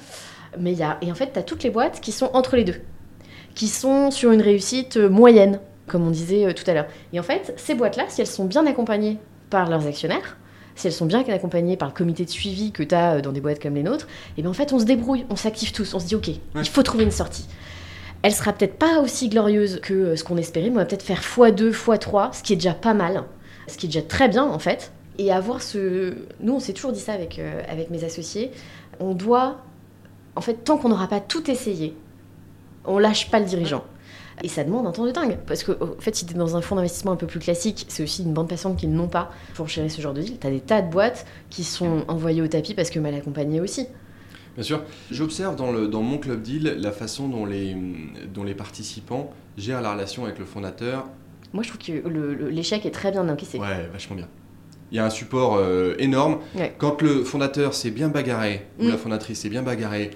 [0.60, 2.56] Mais il y a, et en fait, tu as toutes les boîtes qui sont entre
[2.56, 2.76] les deux,
[3.54, 5.60] qui sont sur une réussite euh, moyenne,
[5.92, 6.86] comme on disait euh, tout à l'heure.
[7.12, 9.18] Et en fait, ces boîtes-là, si elles sont bien accompagnées
[9.50, 10.38] par leurs actionnaires,
[10.74, 13.42] si elles sont bien accompagnées par le comité de suivi que tu as dans des
[13.42, 16.00] boîtes comme les nôtres, et bien en fait on se débrouille, on s'active tous, on
[16.00, 17.46] se dit ok, il faut trouver une sortie.
[18.22, 21.02] Elle sera peut-être pas aussi glorieuse que euh, ce qu'on espérait, mais on va peut-être
[21.02, 23.24] faire x2, x3, ce qui est déjà pas mal,
[23.66, 24.92] ce qui est déjà très bien en fait.
[25.18, 26.14] Et avoir ce...
[26.40, 28.50] Nous on s'est toujours dit ça avec, euh, avec mes associés,
[28.98, 29.58] on doit,
[30.36, 31.94] en fait tant qu'on n'aura pas tout essayé,
[32.86, 33.84] on lâche pas le dirigeant.
[34.42, 35.38] Et ça demande un temps de dingue.
[35.46, 37.86] Parce que, en fait, si tu es dans un fonds d'investissement un peu plus classique,
[37.88, 40.38] c'est aussi une bande passante qui n'ont pas pour gérer ce genre de deal.
[40.40, 43.60] Tu as des tas de boîtes qui sont envoyées au tapis parce que mal accompagnées
[43.60, 43.86] aussi.
[44.54, 44.82] Bien sûr.
[45.10, 47.76] J'observe dans, le, dans mon club deal la façon dont les,
[48.34, 51.06] dont les participants gèrent la relation avec le fondateur.
[51.52, 53.58] Moi, je trouve que le- le- l'échec est très bien encaissé.
[53.58, 54.28] Ouais, vachement bien.
[54.90, 56.38] Il y a un support euh, énorme.
[56.54, 56.74] Ouais.
[56.78, 58.88] Quand le fondateur s'est bien bagarré, ou Mm.
[58.88, 60.10] la fondatrice s'est bien bagarrée,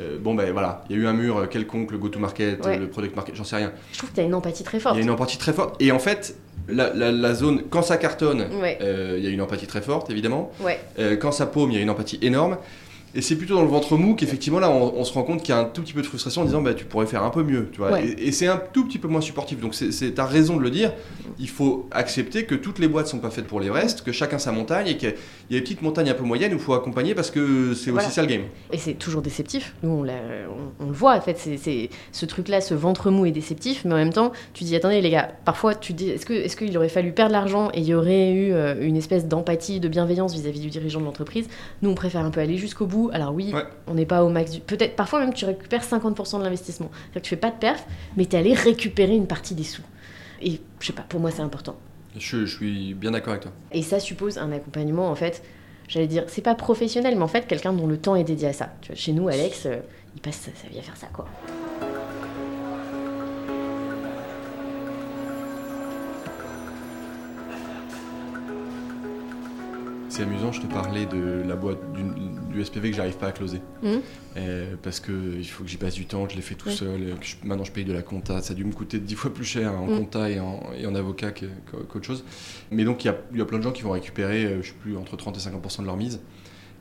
[0.00, 2.78] euh, bon ben voilà, il y a eu un mur euh, quelconque, le go-to-market, Ouais.
[2.78, 3.72] le product market, j'en sais rien.
[3.92, 4.96] Je trouve que tu as une empathie très Il forte.
[4.96, 5.76] y a une empathie très forte.
[5.80, 6.36] Et en fait,
[6.68, 9.80] la, la- la zone, quand ça cartonne, Ouais, euh, il y a une empathie très
[9.80, 10.52] forte, évidemment.
[10.60, 10.78] ouais.
[10.98, 12.58] Euh, quand ça paume, il y a une empathie énorme.
[13.14, 15.54] Et c'est plutôt dans le ventre mou qu'effectivement, là, on, on se rend compte qu'il
[15.54, 17.30] y a un tout petit peu de frustration en disant, bah, tu pourrais faire un
[17.30, 17.92] peu mieux, tu vois.
[17.92, 18.06] Ouais.
[18.06, 19.60] Et, et c'est un tout petit peu moins supportif.
[19.60, 20.92] Donc, c'est, t'as raison de le dire.
[21.38, 24.38] Il faut accepter que toutes les boîtes sont pas faites pour les restes, que chacun
[24.38, 26.74] sa montagne et qu'il y a des petites montagnes un peu moyennes où il faut
[26.74, 28.06] accompagner parce que c'est Voilà.
[28.06, 28.42] aussi ça le game.
[28.72, 29.74] Et c'est toujours déceptif.
[29.82, 30.12] Nous, on, l'a-
[30.80, 31.38] on- on le voit, en fait.
[31.38, 33.84] C'est, ce truc-là, ce ventre mou est déceptif.
[33.86, 36.56] Mais en même temps, tu dis, attendez, les gars, parfois, tu dis, est-ce, que, est-ce
[36.56, 39.88] qu'il aurait fallu perdre l'argent et il y aurait eu euh, une espèce d'empathie, de
[39.88, 41.46] bienveillance vis-à-vis du dirigeant de l'entreprise?
[41.80, 42.97] Nous, on préfère un peu aller jusqu'au bout.
[43.12, 43.62] Alors oui, Ouais.
[43.86, 44.60] on n'est pas au max du...
[44.60, 46.90] Peut-être, parfois même, tu récupères 50% de l'investissement.
[46.92, 47.84] C'est-à-dire que tu fais pas de perf,
[48.16, 49.82] mais tu es allé récupérer une partie des sous.
[50.42, 51.76] Et je sais pas, pour moi, c'est important.
[52.16, 53.52] Je, je suis bien d'accord avec toi.
[53.72, 55.42] Et ça suppose un accompagnement, en fait,
[55.88, 58.52] j'allais dire, c'est pas professionnel, mais en fait, quelqu'un dont le temps est dédié à
[58.52, 58.70] ça.
[58.80, 59.76] Tu vois, chez nous, Alex, euh,
[60.14, 61.26] il passe sa, sa vie à faire ça, quoi.
[70.10, 73.60] C'est amusant, je te parlais de la boîte du SPV que j'arrive pas à closer.
[73.82, 74.00] Mhm.
[74.38, 76.68] Euh, parce que il faut que j'y passe du temps, que je l'ai fait tout
[76.68, 76.74] Oui.
[76.74, 77.14] seul.
[77.20, 78.40] que je- maintenant, je paye de la compta.
[78.40, 79.98] Ça a dû me coûter dix fois plus cher en Mhm.
[79.98, 82.24] compta et en, et en avocat qu'autre chose.
[82.70, 84.62] Mais donc, il y a, il y a plein de gens qui vont récupérer, euh,
[84.62, 86.20] je sais plus, entre 30 et 50% de leur mise.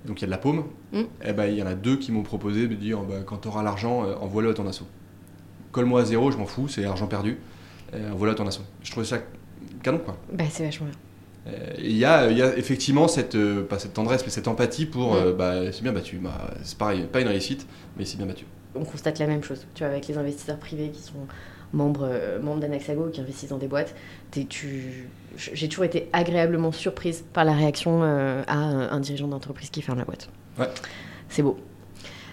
[0.05, 0.63] Donc, il y a de la paume.
[0.93, 1.05] Mhm.
[1.25, 3.49] Et ben, il y en a deux qui m'ont proposé de dire bah, quand tu
[3.49, 4.83] auras l'argent, euh, envoie-le à ton asso.
[5.73, 7.37] Colle-moi à zéro, je m'en fous, c'est argent perdu.
[7.93, 8.61] Euh, envoie-le à ton asso.
[8.83, 9.19] Je trouvais ça
[9.83, 10.17] canon, quoi.
[10.31, 10.95] Bah, c'est vachement bien.
[11.47, 14.47] Euh, Il y, a, il y a effectivement cette, euh, pas cette tendresse, mais cette
[14.47, 15.17] empathie pour Mm.
[15.17, 16.17] euh, bah, c'est bien battu.
[16.17, 17.67] Bah, c'est pareil, pas une réussite,
[17.97, 18.45] mais c'est bien battu.
[18.75, 21.27] On constate la même chose, tu vois, avec les investisseurs privés qui sont
[21.73, 22.09] membres,
[22.41, 23.95] membres d'Anaxago, qui investissent dans des boîtes.
[24.49, 25.09] Tu...
[25.35, 30.05] J'ai toujours été agréablement surprise par la réaction à un, dirigeant d'entreprise qui ferme la
[30.05, 30.29] boîte.
[30.59, 30.69] Ouais.
[31.29, 31.57] C'est beau.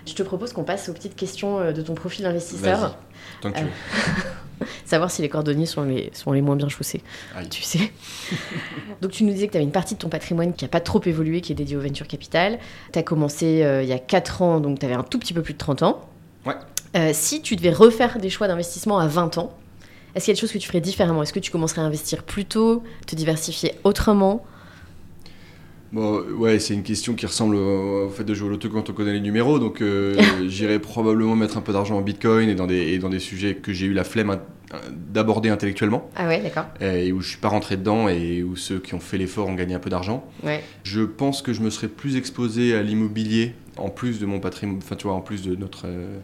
[0.06, 2.78] Je te propose qu'on passe aux petites questions de ton profil investisseur.
[2.78, 2.92] Vas-y,
[3.40, 3.70] tant que tu veux.
[4.84, 7.02] Savoir si les cordonniers sont les, sont les moins bien chaussés.
[7.36, 7.48] Aïe.
[7.48, 7.92] Tu sais.
[9.00, 10.80] Donc tu nous disais que tu avais une partie de ton patrimoine qui n'a pas
[10.80, 12.58] trop évolué, qui est dédiée au venture capital.
[12.92, 15.34] Tu as commencé euh, il y a 4 ans, donc tu avais un tout petit
[15.34, 16.08] peu plus de 30 ans.
[16.46, 16.54] Ouais.
[16.96, 19.52] Euh, si tu devais refaire des choix d'investissement à 20 ans,
[20.14, 21.22] est-ce qu'il y a des choses que tu ferais différemment?
[21.22, 24.44] Est-ce que tu commencerais à investir plus tôt, te diversifier autrement?
[25.94, 28.92] Bon, ouais, c'est une question qui ressemble au, fait de jouer au loto quand on
[28.92, 29.60] connaît les numéros.
[29.60, 33.08] Donc, euh, j'irais probablement mettre un peu d'argent en bitcoin et dans des, et dans
[33.10, 34.36] des sujets que j'ai eu la flemme
[35.12, 36.64] d'aborder intellectuellement Ah ouais, d'accord.
[36.80, 39.54] et où je suis pas rentré dedans et où ceux qui ont fait l'effort ont
[39.54, 40.28] gagné un peu d'argent.
[40.42, 40.64] Ouais.
[40.82, 44.78] Je pense que je me serais plus exposé à l'immobilier en plus de mon patrimoine,
[44.78, 46.18] enfin tu vois, en plus de notre euh,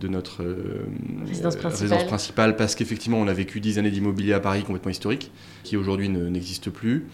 [0.00, 0.86] de notre euh,
[1.26, 1.88] Résidence euh, principale.
[1.88, 5.30] résidence principale, parce qu'effectivement on a vécu 10 années d'immobilier à Paris complètement historique,
[5.64, 7.06] qui aujourd'hui ne- n'existe plus.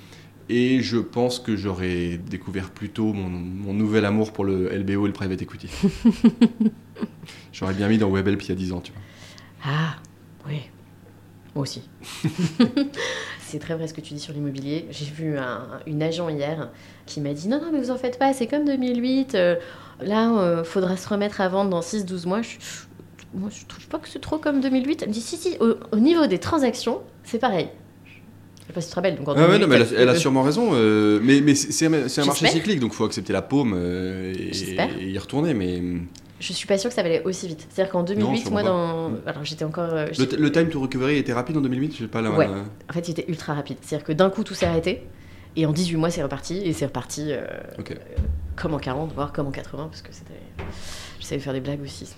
[0.50, 5.04] Et je pense que j'aurais découvert plus tôt mon, mon nouvel amour pour le LBO
[5.04, 5.68] et le private equity.
[7.52, 9.00] j'aurais bien mis dans WebHelp il y a 10 ans, tu vois.
[9.64, 9.96] Ah,
[10.46, 10.60] oui.
[11.54, 11.88] Moi aussi.
[13.40, 14.86] c'est très vrai ce que tu dis sur l'immobilier.
[14.90, 16.70] J'ai vu un- une agent hier
[17.06, 19.34] qui m'a dit Non, non, mais vous en faites pas, c'est comme 2008.
[19.34, 19.56] euh,
[20.00, 22.42] là, euh, faudra se remettre à vendre dans 6-12 mois.
[22.42, 22.56] Je,
[23.34, 25.02] moi, je trouve pas que c'est trop comme 2008.
[25.02, 27.68] Elle me dit Si, si, au, au niveau des transactions, c'est pareil.
[28.64, 29.16] Je sais pas si tu te rappelles.
[29.16, 30.70] Donc en Ah ouais, 2008, non, mais elle a, elle- elle a sûrement raison.
[30.72, 35.04] euh, mais mais c'est un, marché cyclique, donc il faut accepter la paume euh, et,
[35.10, 35.52] y retourner.
[35.54, 35.82] Mais
[36.40, 37.66] Je suis pas sûre que ça va aller aussi vite.
[37.68, 38.68] C'est-à-dire qu'en 2008, sûrement moi, pas.
[38.68, 39.12] dans.
[39.26, 39.90] Alors j'étais encore.
[39.92, 40.06] euh,
[40.38, 42.30] le, time to recovery était rapide en 2008 J'ai pas la.
[42.30, 42.48] Ouais.
[42.88, 43.76] En fait, il était ultra rapide.
[43.82, 45.02] C'est-à-dire que d'un coup, tout s'est arrêté.
[45.56, 46.58] Et en 18 mois, c'est reparti.
[46.64, 47.32] Et c'est reparti
[48.56, 50.32] comme en 40, voire comme en 80, parce que c'était.
[51.20, 52.06] Je savais faire des blagues aussi.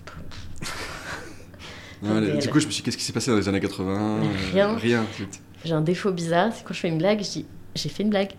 [2.03, 2.39] Réel.
[2.39, 4.27] du coup, je me suis dit, qu'est-ce qui s'est passé dans les années 80 Mais
[4.27, 4.75] euh, rien.
[4.77, 5.05] Rien.
[5.65, 8.11] J'ai un défaut bizarre, c'est quand je fais une blague, je dis j'ai fait une
[8.11, 8.33] blague.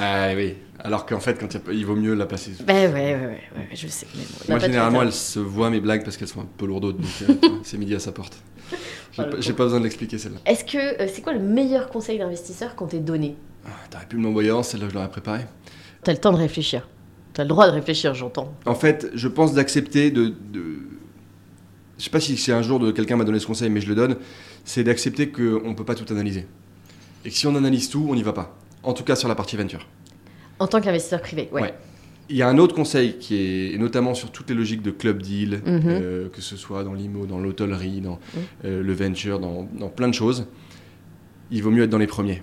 [0.00, 0.54] Ah oui.
[0.82, 2.52] Alors qu'en fait, quand il vaut mieux la passer.
[2.66, 3.26] Bah ouais, ouais, ouais,
[3.56, 4.06] ouais, je sais.
[4.14, 6.96] mais bon, Moi, généralement, elles se voient mes blagues parce qu'elles sont un peu lourdes.
[6.96, 8.36] Donc, euh, c'est midi à sa porte.
[9.40, 10.38] J'ai pas, besoin de l'expliquer celle-là.
[10.46, 13.36] Est-ce que euh, c'est quoi le meilleur conseil d'investisseur qu'on t'ait donné?
[13.66, 15.44] Ah, T'aurais pu me l'envoyer avant, celle-là, je l'aurais préparée.
[16.02, 16.88] T'as le temps de réfléchir.
[17.34, 18.54] T'as le droit de réfléchir, j'entends.
[18.64, 20.78] En fait, je pense d'accepter de, de-
[22.00, 23.88] Je sais pas si c'est un jour de quelqu'un m'a donné ce conseil, mais je
[23.90, 24.16] le donne.
[24.64, 26.46] C'est d'accepter qu'on ne peut pas tout analyser.
[27.26, 28.56] Et que si on analyse tout, on n'y va pas.
[28.82, 29.86] En tout cas sur la partie venture.
[30.58, 31.60] En tant qu'investisseur privé, ouais.
[31.60, 31.74] Ouais.
[32.30, 33.34] Il y a un autre conseil qui
[33.74, 35.82] est, notamment sur toutes les logiques de club deal, Mhm.
[35.86, 38.42] euh, que ce soit dans l'IMO, dans l'hôtellerie, dans Mhm.
[38.64, 40.46] euh, le venture, dans, dans plein de choses,
[41.50, 42.42] il vaut mieux être dans les premiers.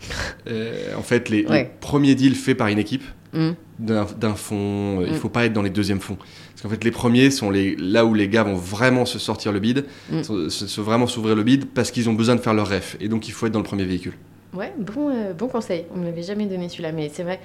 [0.48, 1.44] Euh, en fait, les,
[1.80, 3.02] premiers deals faits par une équipe,
[3.32, 3.50] Mm.
[3.80, 5.16] d'un d'un fonds, il Mm.
[5.16, 6.16] faut pas être dans les deuxièmes fonds.
[6.56, 9.52] Parce qu'en fait, les premiers sont les, là où les gars vont vraiment se sortir
[9.52, 10.22] le bid, Mm.
[10.22, 12.96] se, vraiment s'ouvrir le bid, parce qu'ils ont besoin de faire leur ref.
[12.98, 14.14] Et donc, il faut être dans le premier véhicule.
[14.54, 15.84] Ouais, bon, euh, bon conseil.
[15.94, 17.40] On me l'avait jamais donné celui-là, mais c'est vrai.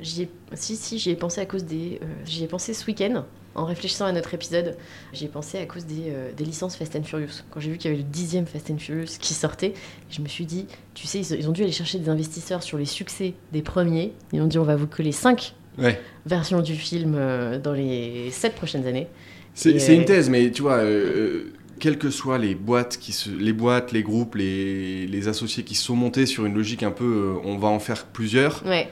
[0.00, 0.28] J'y ai...
[0.54, 1.98] Si, si, j'y ai pensé à cause des.
[2.02, 4.76] euh, j'y ai pensé ce week-end, en réfléchissant à notre épisode.
[5.12, 7.42] J'y ai pensé à cause des, euh, des licences Fast and Furious.
[7.50, 9.74] Quand j'ai vu qu'il y avait le dixième Fast and Furious qui sortait,
[10.10, 12.78] je me suis dit, tu sais, ils, ils ont dû aller chercher des investisseurs sur
[12.78, 14.12] les succès des premiers.
[14.32, 16.00] Ils ont dit, on va vous coller cinq Ouais.
[16.24, 19.06] versions du film euh, dans les sept prochaines années.
[19.54, 23.12] C'est c'est euh, une thèse, mais tu vois, euh, quelles que soient les boîtes, qui
[23.12, 26.90] se, les boîtes, les groupes, les, les associés qui sont montés sur une logique un
[26.90, 28.64] peu, on va en faire plusieurs.
[28.66, 28.88] Ouais,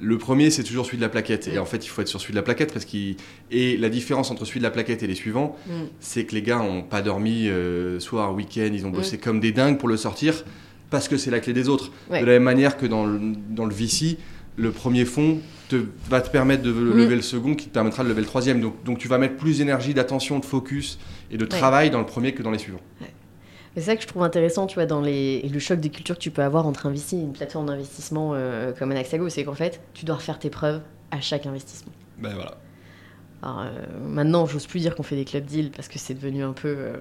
[0.00, 1.48] Le premier, c'est toujours celui de la plaquette.
[1.48, 3.16] Et en fait, il faut être sur celui de la plaquette parce qu'il.
[3.50, 5.72] Et la différence entre celui de la plaquette et les suivants, Mm.
[6.00, 9.20] c'est que les gars ont pas dormi euh, soir, week-end, ils ont bossé Mm.
[9.20, 10.44] comme des dingues pour le sortir
[10.90, 11.90] parce que c'est la clé des autres.
[12.10, 12.20] Ouais.
[12.20, 13.18] De la même manière que dans le,
[13.50, 14.16] dans le VC,
[14.58, 15.38] le premier fonds
[15.68, 15.76] te,
[16.08, 16.96] va te permettre de Mm.
[16.96, 18.60] lever le second qui te permettra de lever le troisième.
[18.60, 20.98] Donc, donc tu vas mettre plus d'énergie, d'attention, de focus
[21.30, 22.80] et de travail dans le premier que dans les suivants.
[23.76, 25.42] C'est ça que je trouve intéressant, tu vois, dans les...
[25.42, 28.32] le choc des cultures que tu peux avoir entre un VC et une plateforme d'investissement
[28.34, 30.80] euh, comme un Axago, c'est qu'en fait, tu dois refaire tes preuves
[31.12, 31.92] à chaque investissement.
[32.18, 32.58] Ben voilà.
[33.42, 33.70] Alors euh,
[34.04, 36.74] maintenant, j'ose plus dire qu'on fait des club deals parce que c'est devenu un peu,
[36.76, 36.96] euh,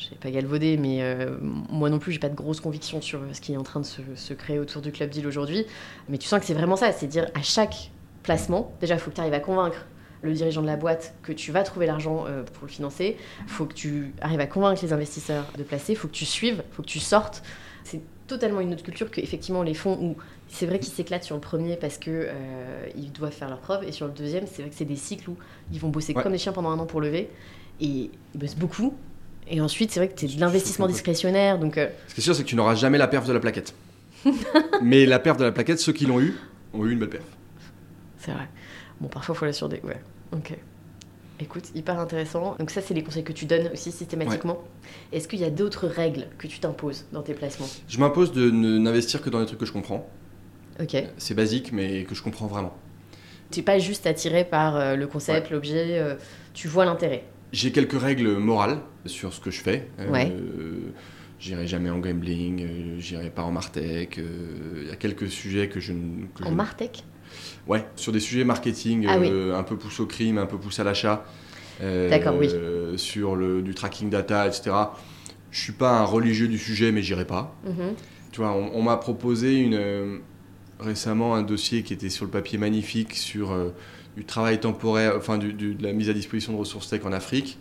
[0.00, 3.20] je sais pas galvaudé, mais euh, moi non plus, j'ai pas de grosses convictions sur
[3.32, 5.66] ce qui est en train de se, se créer autour du club deal aujourd'hui.
[6.08, 7.90] Mais tu sens que c'est vraiment ça, c'est dire à chaque
[8.22, 9.86] placement, déjà, il faut que tu arrives à convaincre
[10.22, 13.16] le dirigeant de la boîte que tu vas trouver l'argent euh, pour le financer.
[13.42, 15.92] Il faut que tu arrives à convaincre les investisseurs de placer.
[15.92, 17.42] Il faut que tu suives, il faut que tu sortes.
[17.84, 21.34] C'est totalement une autre culture que effectivement les fonds où c'est vrai qu'ils s'éclatent sur
[21.34, 24.62] le premier parce que euh, ils doivent faire leurs preuves et sur le deuxième c'est
[24.62, 25.36] vrai que c'est des cycles où
[25.72, 26.22] ils vont bosser Ouais.
[26.22, 27.28] comme des chiens pendant un an pour lever
[27.80, 27.86] et
[28.34, 28.94] ils bossent beaucoup
[29.50, 32.34] et ensuite c'est vrai que c'est de l'investissement discrétionnaire donc euh, Ce qui est sûr,
[32.34, 33.74] c'est que tu n'auras jamais la perf de la plaquette.
[34.82, 36.34] Mais la perf de la plaquette, ceux qui l'ont eu,
[36.72, 37.24] ont eu une belle perf.
[38.18, 38.48] c'est vrai
[39.00, 40.00] bon parfois faut la surdé ouais
[40.32, 40.54] ok
[41.40, 44.62] écoute hyper intéressant donc ça c'est les conseils que tu donnes aussi systématiquement
[45.12, 47.68] est-ce qu'il y a d'autres règles que tu t'imposes dans tes placements?
[47.88, 50.08] Je m'impose de n'investir que dans les trucs que je comprends.
[50.80, 52.76] ok C'est basique, mais que je comprends vraiment.
[53.50, 56.14] Tu n'es pas juste attiré par euh, le concept, l'objet, euh,
[56.54, 57.24] tu vois l'intérêt.
[57.52, 59.88] J'ai quelques règles morales sur ce que je fais.
[59.98, 60.78] Euh.
[61.38, 64.18] J'irai jamais en gambling, euh, j'irai pas en Martech.
[64.18, 66.24] euh, Il y a quelques sujets que je ne.
[66.44, 67.02] En je- Martech?
[67.66, 69.28] Ouais, sur des sujets marketing, Ah oui.
[69.30, 71.24] euh, un peu pousse au crime, un peu pousse à l'achat.
[71.80, 72.50] euh, D'accord, oui.
[72.98, 74.70] Sur le, du tracking data, etc.
[75.50, 77.56] Je suis pas un religieux du sujet, mais j'irai pas.
[77.64, 77.94] Mhm.
[78.32, 80.18] Tu vois, on, on m'a proposé une, euh,
[80.78, 83.70] récemment un dossier qui était sur le papier magnifique sur euh,
[84.20, 87.12] du travail temporaire, enfin du- du- de la mise à disposition de ressources tech en
[87.12, 87.58] Afrique.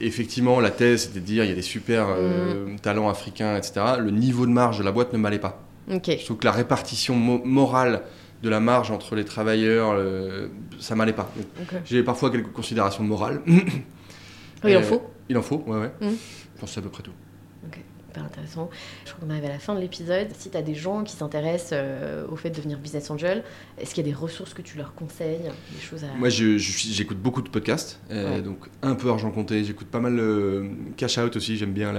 [0.00, 2.78] Effectivement, la thèse, c'était de dire il y a des super euh, Mm.
[2.78, 3.80] talents africains, etc.
[3.98, 5.60] Le niveau de marge de la boîte ne m'allait pas.
[5.92, 6.08] Ok.
[6.20, 8.02] Je trouve que la répartition mo- morale
[8.44, 10.46] de la marge entre les travailleurs, euh,
[10.78, 11.32] ça m'allait pas.
[11.84, 13.40] J'ai parfois quelques considérations morales.
[14.64, 15.02] Il en faut.
[15.28, 15.90] Il en faut, ouais, ouais.
[16.00, 16.06] Mm.
[16.54, 17.10] Je pense que c'est à peu près tout.
[18.24, 18.70] Intéressant.
[19.04, 20.28] Je crois qu'on arrive à la fin de l'épisode.
[20.38, 23.44] Si tu as des gens qui s'intéressent euh, au fait de devenir business angel,
[23.78, 25.38] est-ce qu'il y a des ressources que tu leur conseilles
[25.74, 26.08] Des choses à.
[26.18, 28.42] Moi, j'écoute beaucoup de podcasts, euh, Ouais.
[28.42, 29.64] donc un peu argent compté.
[29.64, 31.56] J'écoute pas mal euh, Cash Out aussi.
[31.56, 31.92] J'aime bien,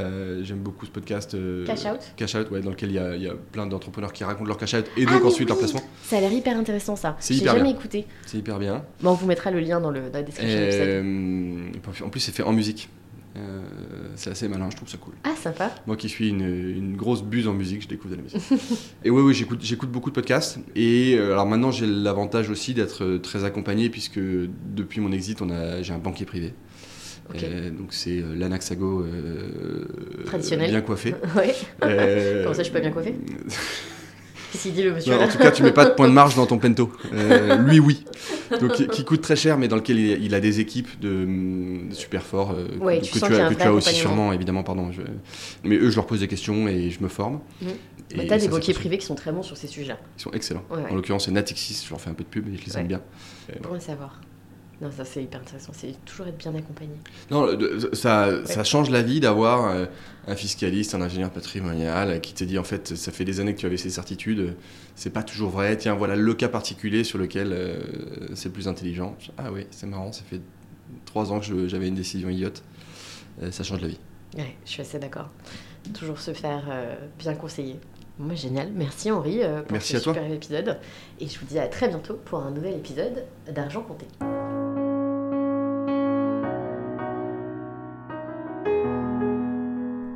[0.44, 1.36] j'aime beaucoup ce podcast.
[1.66, 2.00] Cash Out?
[2.16, 4.48] Cash Out, ouais, dans lequel il y a, il y a plein d'entrepreneurs qui racontent
[4.48, 5.82] leur cash out et Ah donc oui, ensuite leur placement.
[6.04, 7.16] Ça a l'air hyper intéressant ça.
[7.20, 7.78] C'est J'ai hyper jamais bien.
[7.80, 8.06] écouté.
[8.26, 8.84] C'est hyper bien.
[9.02, 10.88] Bon, on vous mettra le lien dans, le, dans la description de l'épisode.
[10.88, 12.90] Euh, en plus, c'est fait en musique.
[13.38, 13.62] Euh,
[14.16, 15.14] c'est assez malin, je trouve ça cool.
[15.24, 15.72] Ah, sympa.
[15.88, 18.42] Moi qui suis une, une grosse buse en musique, je découvre de la musique.
[19.04, 20.60] et oui, oui, j'écoute, j'écoute beaucoup de podcasts.
[20.76, 25.42] Et euh, alors maintenant, j'ai l'avantage aussi d'être euh, très accompagné puisque depuis mon exit,
[25.42, 26.54] on a, j'ai un banquier privé.
[27.44, 29.06] Euh, donc c'est l'Anaxago
[30.26, 30.72] Traditionnel.
[30.72, 31.14] bien coiffé.
[31.36, 31.54] ouais.
[31.80, 33.14] Comment ça, je suis pas bien coiffé
[34.52, 36.14] Qu'est-ce qu'il dit le monsieur non, en tout cas, tu mets pas de point de
[36.14, 36.92] marge dans ton pento.
[37.68, 38.04] Lui, oui.
[38.62, 41.26] Donc, qui, qui coûte très cher, mais dans lequel il, il a des équipes de,
[41.90, 44.34] de super forts euh, Ouais, que, tu que tu as, que tu as aussi sûrement,
[44.34, 44.92] évidemment, pardon.
[44.92, 45.02] je-
[45.64, 47.40] Mais eux, je leur pose des questions et je me forme.
[48.12, 50.00] Et Bah, T'as ça, des banquiers privés qui sont très bons sur ces sujets-là.
[50.18, 50.64] Ils sont excellents.
[50.72, 50.92] Ouais, ouais.
[50.92, 52.88] En l'occurrence, c'est Natixis, je leur fais un peu de pub et je les aime
[52.88, 53.02] bien.
[53.62, 54.20] Bon à savoir.
[54.82, 55.74] Non, ça c'est hyper intéressant.
[55.74, 56.94] C'est toujours être bien accompagné.
[57.32, 57.48] Non,
[57.94, 59.86] ça, change la vie d'avoir euh,
[60.28, 63.60] un fiscaliste, un ingénieur patrimonial qui te dit en fait, ça fait des années que
[63.60, 64.56] tu avais ces certitudes,
[64.96, 67.82] c'est pas toujours vrai, tiens, voilà le cas particulier sur lequel euh,
[68.36, 69.18] c'est plus intelligent.
[69.38, 70.42] Ah oui, c'est marrant, ça fait
[71.06, 72.64] trois ans que j'avais une décision idiote.
[73.42, 74.00] Euh, ça change la vie.
[74.38, 75.30] Ouais, je suis assez d'accord.
[75.94, 77.80] Toujours se faire euh, bien conseiller.
[78.20, 78.70] Bah, génial.
[78.74, 80.14] Merci Henri pour Merci ce à toi.
[80.14, 80.78] super épisode.
[81.20, 84.06] Et je vous dis à très bientôt pour un nouvel épisode d'Argent Compté.